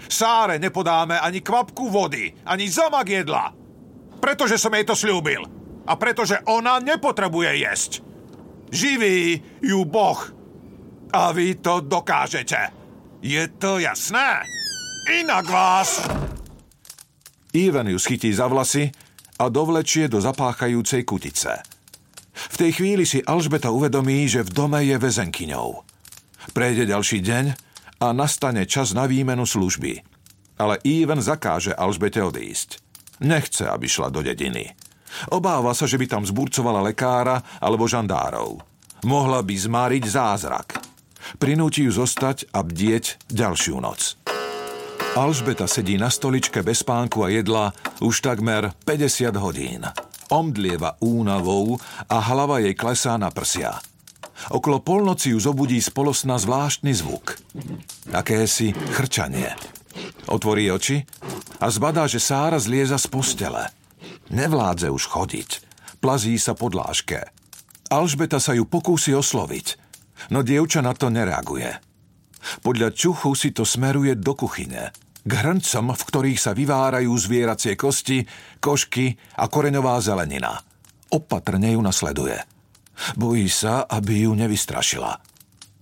Sáre 0.04 0.60
nepodáme 0.60 1.16
ani 1.16 1.40
kvapku 1.40 1.88
vody, 1.88 2.28
ani 2.44 2.68
zamak 2.68 3.08
jedla. 3.08 3.56
Pretože 4.20 4.60
som 4.60 4.72
jej 4.76 4.84
to 4.84 4.92
slúbil. 4.92 5.44
A 5.84 5.92
pretože 6.00 6.40
ona 6.48 6.80
nepotrebuje 6.80 7.50
jesť. 7.60 7.92
Živí 8.72 9.18
ju 9.64 9.84
Boh. 9.84 10.20
A 11.12 11.32
vy 11.32 11.60
to 11.60 11.84
dokážete. 11.84 12.72
Je 13.24 13.48
to 13.56 13.80
jasné? 13.80 14.44
Inak 15.20 15.44
vás... 15.48 16.04
Ivan 17.54 17.86
ju 17.86 18.02
schytí 18.02 18.34
za 18.34 18.50
vlasy 18.50 18.90
a 19.38 19.46
dovlečie 19.46 20.10
do 20.10 20.18
zapáchajúcej 20.18 21.06
kutice. 21.06 21.73
V 22.34 22.56
tej 22.58 22.70
chvíli 22.74 23.06
si 23.06 23.22
Alžbeta 23.22 23.70
uvedomí, 23.70 24.26
že 24.26 24.42
v 24.42 24.50
dome 24.50 24.80
je 24.82 24.98
väzenkyňou. 24.98 25.68
Prejde 26.52 26.90
ďalší 26.90 27.22
deň 27.24 27.44
a 28.02 28.12
nastane 28.12 28.66
čas 28.68 28.92
na 28.92 29.06
výmenu 29.08 29.46
služby. 29.46 30.02
Ale 30.58 30.78
Ivan 30.86 31.22
zakáže 31.22 31.74
Alžbete 31.74 32.22
odísť. 32.22 32.82
Nechce, 33.22 33.66
aby 33.70 33.86
šla 33.86 34.10
do 34.10 34.20
dediny. 34.20 34.74
Obáva 35.30 35.70
sa, 35.72 35.86
že 35.86 35.94
by 35.94 36.06
tam 36.10 36.22
zburcovala 36.26 36.82
lekára 36.82 37.38
alebo 37.62 37.86
žandárov. 37.86 38.58
Mohla 39.06 39.40
by 39.46 39.54
zmáriť 39.54 40.04
zázrak. 40.10 40.82
Prinúti 41.38 41.86
ju 41.86 41.92
zostať 41.94 42.50
a 42.52 42.60
bdieť 42.60 43.30
ďalšiu 43.30 43.78
noc. 43.78 44.18
Alžbeta 45.14 45.70
sedí 45.70 45.94
na 45.94 46.10
stoličke 46.10 46.58
bez 46.66 46.82
spánku 46.82 47.22
a 47.22 47.30
jedla 47.30 47.70
už 48.02 48.18
takmer 48.18 48.74
50 48.82 49.30
hodín. 49.38 49.86
Omdlieva 50.34 50.98
únavou 50.98 51.78
a 52.10 52.18
hlava 52.18 52.58
jej 52.58 52.74
klesá 52.74 53.14
na 53.14 53.30
prsia. 53.30 53.78
Okolo 54.50 54.82
polnoci 54.82 55.30
ju 55.30 55.38
zobudí 55.38 55.78
spolosna 55.78 56.42
zvláštny 56.42 56.90
zvuk. 56.90 57.38
Akési 58.10 58.74
chrčanie. 58.74 59.54
Otvorí 60.26 60.66
oči 60.74 61.06
a 61.62 61.70
zbadá, 61.70 62.10
že 62.10 62.18
Sára 62.18 62.58
zlieza 62.58 62.98
z 62.98 63.06
postele. 63.06 63.70
Nevládze 64.34 64.90
už 64.90 65.06
chodiť. 65.06 65.50
Plazí 66.02 66.34
sa 66.34 66.58
po 66.58 66.66
dláške. 66.66 67.30
Alžbeta 67.94 68.42
sa 68.42 68.58
ju 68.58 68.66
pokúsi 68.66 69.14
osloviť, 69.14 69.78
no 70.34 70.42
dievča 70.42 70.82
na 70.82 70.98
to 70.98 71.14
nereaguje. 71.14 71.78
Podľa 72.60 72.90
čuchu 72.92 73.32
si 73.38 73.54
to 73.54 73.62
smeruje 73.62 74.18
do 74.18 74.34
kuchyne, 74.34 74.90
k 75.24 75.32
hrncom, 75.32 75.96
v 75.96 76.02
ktorých 76.04 76.38
sa 76.38 76.52
vyvárajú 76.52 77.10
zvieracie 77.16 77.74
kosti, 77.74 78.28
košky 78.60 79.16
a 79.40 79.48
koreňová 79.48 79.96
zelenina. 80.04 80.60
Opatrne 81.08 81.72
ju 81.72 81.80
nasleduje. 81.80 82.38
Bojí 83.16 83.48
sa, 83.48 83.88
aby 83.88 84.28
ju 84.28 84.32
nevystrašila. 84.36 85.18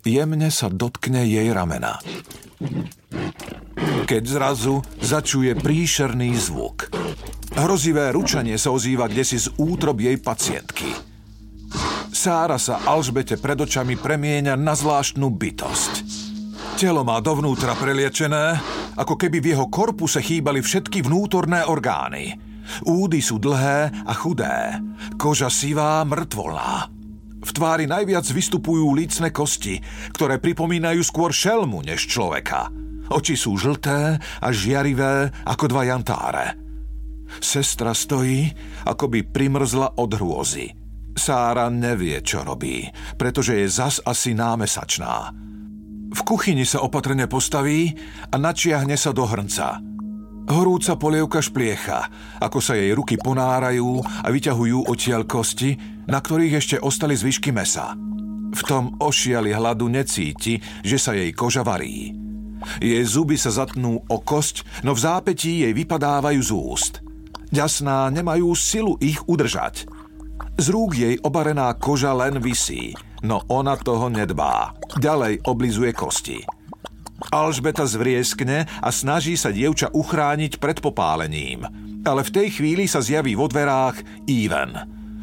Jemne 0.02 0.50
sa 0.50 0.66
dotkne 0.66 1.22
jej 1.26 1.46
ramena. 1.54 2.02
Keď 4.06 4.22
zrazu 4.26 4.82
začuje 4.98 5.54
príšerný 5.54 6.34
zvuk. 6.38 6.90
Hrozivé 7.54 8.10
ručanie 8.10 8.58
sa 8.58 8.74
ozýva 8.74 9.06
kde 9.06 9.22
si 9.22 9.38
z 9.38 9.52
útrob 9.60 10.02
jej 10.02 10.18
pacientky. 10.18 10.90
Sára 12.12 12.58
sa 12.58 12.82
Alžbete 12.82 13.38
pred 13.38 13.56
očami 13.56 13.94
premieňa 13.98 14.58
na 14.58 14.74
zvláštnu 14.76 15.26
bytosť. 15.32 15.92
Telo 16.76 17.06
má 17.06 17.22
dovnútra 17.22 17.78
preliečené, 17.78 18.58
ako 18.96 19.14
keby 19.16 19.38
v 19.40 19.50
jeho 19.56 19.66
korpuse 19.68 20.20
chýbali 20.20 20.60
všetky 20.60 21.04
vnútorné 21.04 21.64
orgány. 21.64 22.36
Údy 22.86 23.18
sú 23.18 23.42
dlhé 23.42 23.90
a 24.06 24.12
chudé, 24.14 24.78
koža 25.18 25.50
sivá, 25.50 26.06
mŕtvolná. 26.06 26.88
V 27.42 27.50
tvári 27.50 27.90
najviac 27.90 28.22
vystupujú 28.22 28.94
lícne 28.94 29.34
kosti, 29.34 29.82
ktoré 30.14 30.38
pripomínajú 30.38 31.02
skôr 31.02 31.34
šelmu 31.34 31.82
než 31.82 32.06
človeka. 32.06 32.70
Oči 33.10 33.34
sú 33.34 33.58
žlté 33.58 34.16
a 34.22 34.48
žiarivé 34.54 35.42
ako 35.42 35.64
dva 35.66 35.82
jantáre. 35.90 36.54
Sestra 37.42 37.96
stojí, 37.96 38.46
ako 38.86 39.10
by 39.10 39.20
primrzla 39.26 39.98
od 39.98 40.10
hrôzy. 40.14 40.70
Sára 41.12 41.68
nevie, 41.68 42.22
čo 42.24 42.40
robí, 42.46 42.88
pretože 43.20 43.58
je 43.58 43.66
zas 43.68 44.00
asi 44.00 44.32
námesačná. 44.32 45.34
V 46.12 46.20
kuchyni 46.28 46.68
sa 46.68 46.84
opatrne 46.84 47.24
postaví 47.24 47.96
a 48.28 48.36
načiahne 48.36 49.00
sa 49.00 49.16
do 49.16 49.24
hrnca. 49.24 49.80
Horúca 50.52 50.98
polievka 51.00 51.40
špliecha, 51.40 52.10
ako 52.42 52.58
sa 52.60 52.76
jej 52.76 52.92
ruky 52.92 53.16
ponárajú 53.16 54.02
a 54.04 54.28
vyťahujú 54.28 54.90
odtiaľ 54.90 55.24
kosti, 55.24 55.78
na 56.10 56.20
ktorých 56.20 56.58
ešte 56.58 56.76
ostali 56.82 57.16
zvyšky 57.16 57.54
mesa. 57.54 57.96
V 58.52 58.60
tom 58.68 59.00
ošiali 59.00 59.56
hladu 59.56 59.88
necíti, 59.88 60.60
že 60.84 61.00
sa 61.00 61.16
jej 61.16 61.32
koža 61.32 61.64
varí. 61.64 62.12
Jej 62.78 63.04
zuby 63.08 63.40
sa 63.40 63.48
zatnú 63.48 64.04
o 64.04 64.16
kosť, 64.20 64.84
no 64.84 64.92
v 64.92 65.00
zápetí 65.00 65.64
jej 65.64 65.72
vypadávajú 65.72 66.40
z 66.44 66.50
úst. 66.52 66.94
Ďasná 67.48 68.12
nemajú 68.12 68.52
silu 68.52 69.00
ich 69.00 69.24
udržať. 69.24 69.88
Z 70.60 70.66
rúk 70.68 70.92
jej 70.92 71.16
obarená 71.24 71.72
koža 71.80 72.12
len 72.12 72.36
visí, 72.44 72.92
no 73.22 73.42
ona 73.48 73.78
toho 73.78 74.10
nedbá. 74.10 74.74
Ďalej 74.98 75.46
oblizuje 75.46 75.90
kosti. 75.94 76.42
Alžbeta 77.30 77.86
zvrieskne 77.86 78.66
a 78.66 78.88
snaží 78.90 79.38
sa 79.38 79.54
dievča 79.54 79.94
uchrániť 79.94 80.58
pred 80.58 80.82
popálením. 80.82 81.62
Ale 82.02 82.26
v 82.26 82.34
tej 82.34 82.48
chvíli 82.58 82.90
sa 82.90 82.98
zjaví 82.98 83.38
vo 83.38 83.46
dverách 83.46 84.26
Even. 84.26 84.74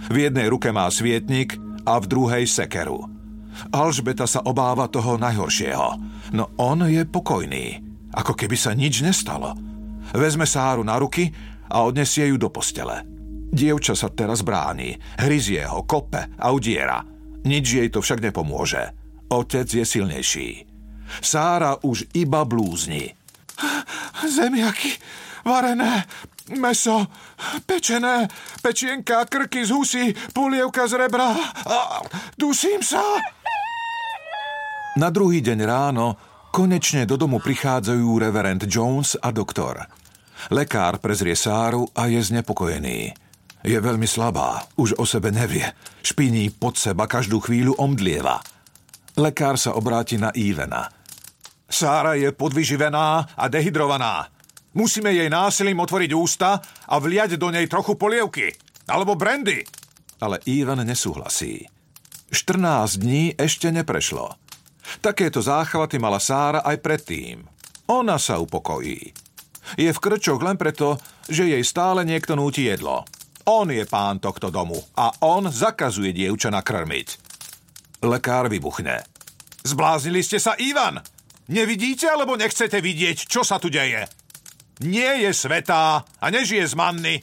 V 0.08 0.16
jednej 0.16 0.48
ruke 0.48 0.72
má 0.72 0.88
svietnik 0.88 1.60
a 1.84 2.00
v 2.00 2.06
druhej 2.08 2.48
sekeru. 2.48 3.04
Alžbeta 3.76 4.24
sa 4.24 4.40
obáva 4.48 4.88
toho 4.88 5.20
najhoršieho, 5.20 5.90
no 6.32 6.56
on 6.56 6.88
je 6.88 7.04
pokojný, 7.04 7.84
ako 8.16 8.32
keby 8.32 8.56
sa 8.56 8.72
nič 8.72 9.04
nestalo. 9.04 9.52
Vezme 10.16 10.48
Sáru 10.48 10.88
na 10.88 10.96
ruky 10.96 11.28
a 11.68 11.84
odnesie 11.84 12.32
ju 12.32 12.40
do 12.40 12.48
postele. 12.48 13.04
Dievča 13.50 13.98
sa 13.98 14.08
teraz 14.08 14.46
bráni, 14.46 14.96
hryzie 15.20 15.68
ho, 15.68 15.84
kope 15.84 16.32
a 16.40 16.48
udiera. 16.56 17.02
Nič 17.48 17.66
jej 17.66 17.90
to 17.92 18.04
však 18.04 18.20
nepomôže. 18.20 18.92
Otec 19.30 19.70
je 19.70 19.86
silnejší. 19.86 20.50
Sára 21.22 21.78
už 21.82 22.10
iba 22.14 22.46
blúzni. 22.46 23.14
Zemiaky, 24.20 24.94
varené, 25.46 26.06
meso, 26.58 27.08
pečené, 27.66 28.30
pečienka, 28.62 29.26
krky 29.26 29.66
z 29.66 29.72
husy, 29.74 30.06
polievka 30.34 30.88
z 30.88 30.94
rebra. 30.98 31.34
A, 31.66 32.04
dusím 32.38 32.82
sa. 32.82 33.02
Na 34.98 35.14
druhý 35.14 35.40
deň 35.46 35.60
ráno 35.64 36.18
konečne 36.50 37.06
do 37.06 37.16
domu 37.16 37.38
prichádzajú 37.38 38.08
reverend 38.18 38.66
Jones 38.66 39.16
a 39.22 39.30
doktor. 39.30 39.86
Lekár 40.50 40.98
prezrie 40.98 41.38
Sáru 41.38 41.88
a 41.94 42.10
je 42.10 42.20
znepokojený. 42.20 43.29
Je 43.60 43.76
veľmi 43.76 44.08
slabá, 44.08 44.64
už 44.80 44.96
o 44.96 45.04
sebe 45.04 45.36
nevie. 45.36 45.68
Špiní 46.00 46.48
pod 46.56 46.80
seba, 46.80 47.12
každú 47.12 47.44
chvíľu 47.44 47.76
omdlieva. 47.76 48.40
Lekár 49.20 49.60
sa 49.60 49.76
obráti 49.76 50.16
na 50.16 50.32
Ívena. 50.32 50.88
Sára 51.68 52.16
je 52.16 52.32
podvyživená 52.32 53.36
a 53.36 53.46
dehydrovaná. 53.52 54.32
Musíme 54.74 55.12
jej 55.12 55.28
násilím 55.28 55.84
otvoriť 55.84 56.12
ústa 56.16 56.64
a 56.88 56.96
vliať 56.98 57.36
do 57.36 57.52
nej 57.52 57.68
trochu 57.68 58.00
polievky. 58.00 58.56
Alebo 58.88 59.20
brandy. 59.20 59.68
Ale 60.24 60.40
Ivan 60.48 60.82
nesúhlasí. 60.88 61.68
14 62.32 63.02
dní 63.02 63.36
ešte 63.36 63.70
neprešlo. 63.70 64.34
Takéto 65.04 65.44
záchvaty 65.44 66.02
mala 66.02 66.18
Sára 66.18 66.66
aj 66.66 66.82
predtým. 66.82 67.46
Ona 67.90 68.18
sa 68.18 68.42
upokojí. 68.42 69.14
Je 69.78 69.90
v 69.90 70.02
krčoch 70.02 70.42
len 70.42 70.58
preto, 70.58 70.98
že 71.30 71.46
jej 71.46 71.62
stále 71.62 72.02
niekto 72.02 72.34
núti 72.34 72.66
jedlo. 72.66 73.06
On 73.50 73.66
je 73.66 73.82
pán 73.90 74.22
tohto 74.22 74.54
domu 74.54 74.78
a 74.94 75.10
on 75.26 75.50
zakazuje 75.50 76.14
dievča 76.14 76.54
nakrmiť. 76.54 77.08
Lekár 78.06 78.46
vybuchne. 78.46 79.02
Zbláznili 79.66 80.22
ste 80.22 80.38
sa, 80.38 80.54
Ivan! 80.62 81.02
Nevidíte 81.50 82.06
alebo 82.06 82.38
nechcete 82.38 82.78
vidieť, 82.78 83.26
čo 83.26 83.42
sa 83.42 83.58
tu 83.58 83.74
deje? 83.74 84.06
Nie 84.86 85.26
je 85.26 85.34
svetá 85.34 86.06
a 86.06 86.26
nežije 86.30 86.62
z 86.62 86.78
manny. 86.78 87.16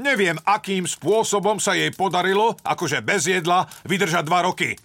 Neviem, 0.00 0.40
akým 0.40 0.88
spôsobom 0.88 1.60
sa 1.60 1.76
jej 1.76 1.92
podarilo, 1.92 2.56
akože 2.64 3.04
bez 3.04 3.28
jedla, 3.28 3.68
vydržať 3.84 4.24
dva 4.24 4.48
roky. 4.48 4.80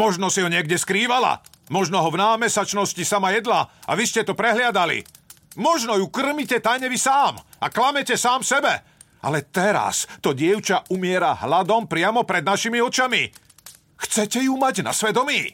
Možno 0.00 0.32
si 0.32 0.40
ho 0.40 0.48
niekde 0.48 0.80
skrývala. 0.80 1.44
Možno 1.68 2.00
ho 2.00 2.08
v 2.08 2.16
námesačnosti 2.16 3.04
sama 3.04 3.36
jedla 3.36 3.68
a 3.68 3.92
vy 3.92 4.08
ste 4.08 4.24
to 4.24 4.32
prehliadali. 4.32 5.04
Možno 5.60 6.00
ju 6.00 6.08
krmite 6.08 6.56
tajne 6.64 6.88
vy 6.88 6.96
sám 6.96 7.36
a 7.36 7.68
klamete 7.68 8.16
sám 8.16 8.40
sebe. 8.40 8.95
Ale 9.26 9.42
teraz 9.50 10.06
to 10.22 10.30
dievča 10.30 10.86
umiera 10.94 11.34
hladom 11.34 11.90
priamo 11.90 12.22
pred 12.22 12.46
našimi 12.46 12.78
očami. 12.78 13.26
Chcete 13.98 14.46
ju 14.46 14.54
mať 14.54 14.86
na 14.86 14.94
svedomí? 14.94 15.50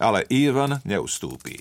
Ale 0.00 0.24
Ivan 0.32 0.80
neustúpi. 0.88 1.60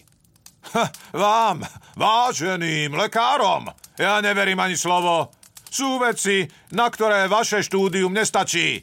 Ha, 0.72 0.88
vám, 1.12 1.68
váženým 2.00 2.96
lekárom, 2.96 3.68
ja 4.00 4.24
neverím 4.24 4.64
ani 4.64 4.80
slovo. 4.80 5.36
Sú 5.68 6.00
veci, 6.00 6.48
na 6.72 6.88
ktoré 6.88 7.28
vaše 7.28 7.60
štúdium 7.60 8.16
nestačí. 8.16 8.80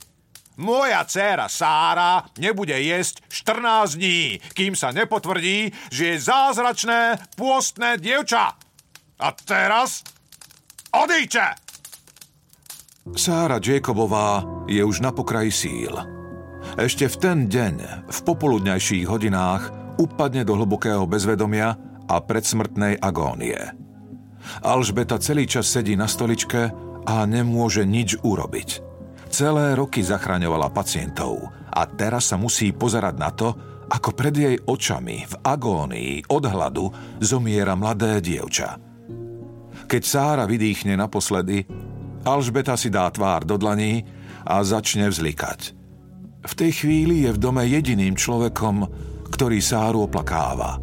Moja 0.61 1.09
dcéra 1.09 1.49
Sára 1.49 2.21
nebude 2.37 2.77
jesť 2.77 3.25
14 3.33 3.97
dní, 3.97 4.37
kým 4.53 4.77
sa 4.77 4.93
nepotvrdí, 4.93 5.73
že 5.89 6.03
je 6.13 6.17
zázračné 6.21 7.17
pôstne 7.41 7.97
dievča. 7.97 8.53
A 9.25 9.29
teraz 9.33 10.05
odíďte! 10.93 11.70
Sára 13.11 13.59
Jacobová 13.59 14.47
je 14.71 14.79
už 14.87 15.03
na 15.03 15.11
pokraji 15.11 15.51
síl. 15.51 15.95
Ešte 16.79 17.11
v 17.11 17.17
ten 17.19 17.39
deň, 17.51 18.07
v 18.07 18.19
popoludňajších 18.23 19.07
hodinách, 19.09 19.75
upadne 19.99 20.47
do 20.47 20.55
hlbokého 20.55 21.05
bezvedomia 21.11 21.75
a 22.07 22.17
predsmrtnej 22.23 23.03
agónie. 23.03 23.59
Alžbeta 24.63 25.19
celý 25.19 25.51
čas 25.51 25.67
sedí 25.69 25.99
na 25.99 26.07
stoličke 26.07 26.71
a 27.05 27.17
nemôže 27.27 27.83
nič 27.83 28.23
urobiť. 28.23 28.69
Celé 29.31 29.75
roky 29.75 30.03
zachraňovala 30.07 30.71
pacientov 30.71 31.51
a 31.71 31.83
teraz 31.91 32.31
sa 32.31 32.37
musí 32.39 32.71
pozerať 32.71 33.15
na 33.19 33.31
to, 33.35 33.49
ako 33.91 34.15
pred 34.15 34.35
jej 34.35 34.57
očami 34.59 35.27
v 35.27 35.35
agónii 35.43 36.31
od 36.31 36.45
hladu 36.47 36.87
zomiera 37.19 37.75
mladé 37.75 38.23
dievča. 38.23 38.79
Keď 39.91 40.03
Sára 40.07 40.47
vydýchne 40.47 40.95
naposledy, 40.95 41.67
Alžbeta 42.25 42.77
si 42.77 42.93
dá 42.93 43.09
tvár 43.09 43.49
do 43.49 43.57
dlaní 43.57 44.05
a 44.45 44.61
začne 44.61 45.09
vzlikať. 45.09 45.73
V 46.41 46.53
tej 46.57 46.73
chvíli 46.85 47.29
je 47.29 47.37
v 47.37 47.43
dome 47.43 47.65
jediným 47.65 48.17
človekom, 48.17 48.89
ktorý 49.33 49.61
Sáru 49.61 50.09
oplakáva. 50.09 50.81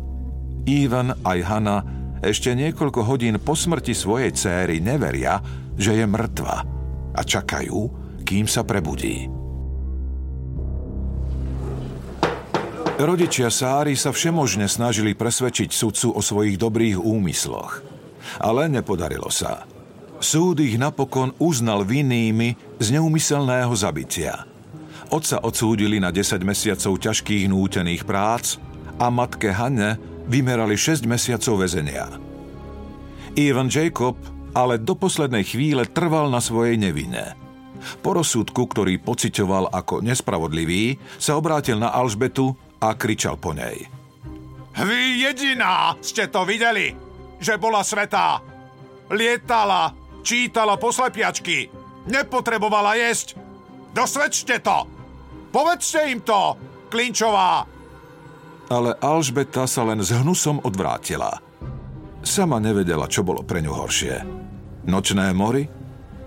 Ivan 0.66 1.14
aj 1.26 1.40
Hanna 1.46 1.78
ešte 2.22 2.54
niekoľko 2.58 3.02
hodín 3.06 3.38
po 3.38 3.54
smrti 3.54 3.94
svojej 3.94 4.34
céry 4.34 4.82
neveria, 4.82 5.38
že 5.78 5.94
je 5.94 6.06
mŕtva 6.10 6.66
a 7.14 7.22
čakajú, 7.22 7.80
kým 8.26 8.50
sa 8.50 8.66
prebudí. 8.66 9.30
Rodičia 12.98 13.54
Sáry 13.54 13.94
sa 13.94 14.10
všemožne 14.10 14.66
snažili 14.66 15.14
presvedčiť 15.14 15.70
sudcu 15.70 16.18
o 16.18 16.22
svojich 16.22 16.58
dobrých 16.58 16.98
úmysloch. 16.98 17.86
Ale 18.42 18.66
nepodarilo 18.66 19.30
sa. 19.30 19.77
Súd 20.18 20.60
ich 20.60 20.76
napokon 20.76 21.34
uznal 21.38 21.86
vinnými 21.86 22.80
z 22.82 22.88
neumyselného 22.94 23.74
zabitia– 23.78 24.44
Otca 25.08 25.40
odsúdili 25.40 26.04
na 26.04 26.12
10 26.12 26.44
mesiacov 26.44 27.00
ťažkých 27.00 27.48
nútených 27.48 28.04
prác 28.04 28.60
a 29.00 29.08
matke 29.08 29.56
Hanne 29.56 29.96
vymerali 30.28 30.76
6 30.76 31.08
mesiacov 31.08 31.64
väzenia. 31.64 32.12
Ivan 33.40 33.72
Jacob 33.72 34.20
ale 34.52 34.82
do 34.82 34.98
poslednej 34.98 35.46
chvíle 35.48 35.86
trval 35.88 36.34
na 36.34 36.42
svojej 36.42 36.76
nevine. 36.82 37.38
Po 38.02 38.18
rozsudku, 38.18 38.68
ktorý 38.68 38.98
pocitoval 39.00 39.70
ako 39.70 40.02
nespravodlivý, 40.02 40.98
sa 41.22 41.38
obrátil 41.38 41.78
na 41.78 41.94
Alžbetu 41.94 42.58
a 42.82 42.98
kričal 42.98 43.38
po 43.38 43.54
nej. 43.54 43.86
Vy 44.76 45.24
jediná 45.24 45.94
ste 46.02 46.28
to 46.28 46.44
videli, 46.44 46.92
že 47.38 47.56
bola 47.62 47.86
svetá. 47.86 48.42
Lietala, 49.14 49.94
čítala 50.28 50.76
poslepiačky, 50.76 51.72
nepotrebovala 52.12 53.00
jesť. 53.00 53.40
Dosvedčte 53.96 54.60
to! 54.60 54.84
Povedzte 55.56 56.04
im 56.12 56.20
to, 56.20 56.60
Klinčová! 56.92 57.64
Ale 58.68 59.00
Alžbeta 59.00 59.64
sa 59.64 59.88
len 59.88 60.04
s 60.04 60.12
hnusom 60.12 60.60
odvrátila. 60.60 61.40
Sama 62.20 62.60
nevedela, 62.60 63.08
čo 63.08 63.24
bolo 63.24 63.40
pre 63.40 63.64
ňu 63.64 63.72
horšie. 63.72 64.16
Nočné 64.84 65.32
mory? 65.32 65.72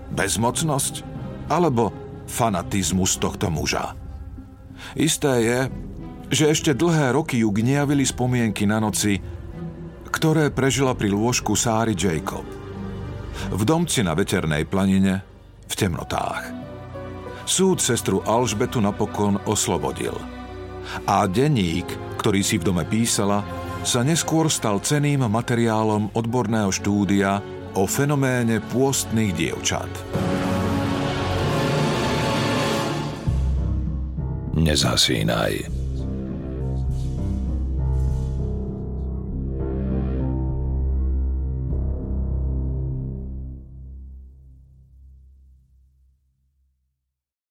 Bezmocnosť? 0.09 1.05
Alebo 1.53 1.93
fanatizmus 2.25 3.21
tohto 3.21 3.53
muža? 3.53 3.93
Isté 4.97 5.33
je, 5.45 5.59
že 6.33 6.49
ešte 6.49 6.73
dlhé 6.73 7.13
roky 7.13 7.45
ju 7.45 7.53
gniavili 7.53 8.01
spomienky 8.01 8.65
na 8.65 8.81
noci, 8.81 9.21
ktoré 10.09 10.49
prežila 10.49 10.97
pri 10.97 11.13
lôžku 11.13 11.53
Sáry 11.53 11.93
Jacob. 11.93 12.60
V 13.51 13.61
domci 13.63 14.03
na 14.05 14.15
veternej 14.15 14.67
planine 14.67 15.23
v 15.67 15.73
temnotách 15.73 16.61
súd 17.51 17.83
sestru 17.83 18.23
Alžbetu 18.23 18.79
napokon 18.79 19.35
oslobodil. 19.43 20.15
A 21.03 21.27
denník, 21.27 21.87
ktorý 22.15 22.39
si 22.39 22.55
v 22.55 22.71
dome 22.71 22.87
písala, 22.87 23.43
sa 23.83 24.05
neskôr 24.07 24.47
stal 24.47 24.79
ceným 24.79 25.27
materiálom 25.27 26.15
odborného 26.15 26.71
štúdia 26.71 27.43
o 27.75 27.83
fenoméne 27.83 28.63
pôstnych 28.71 29.35
dievčat. 29.35 29.89
Nezasínaj. 34.55 35.80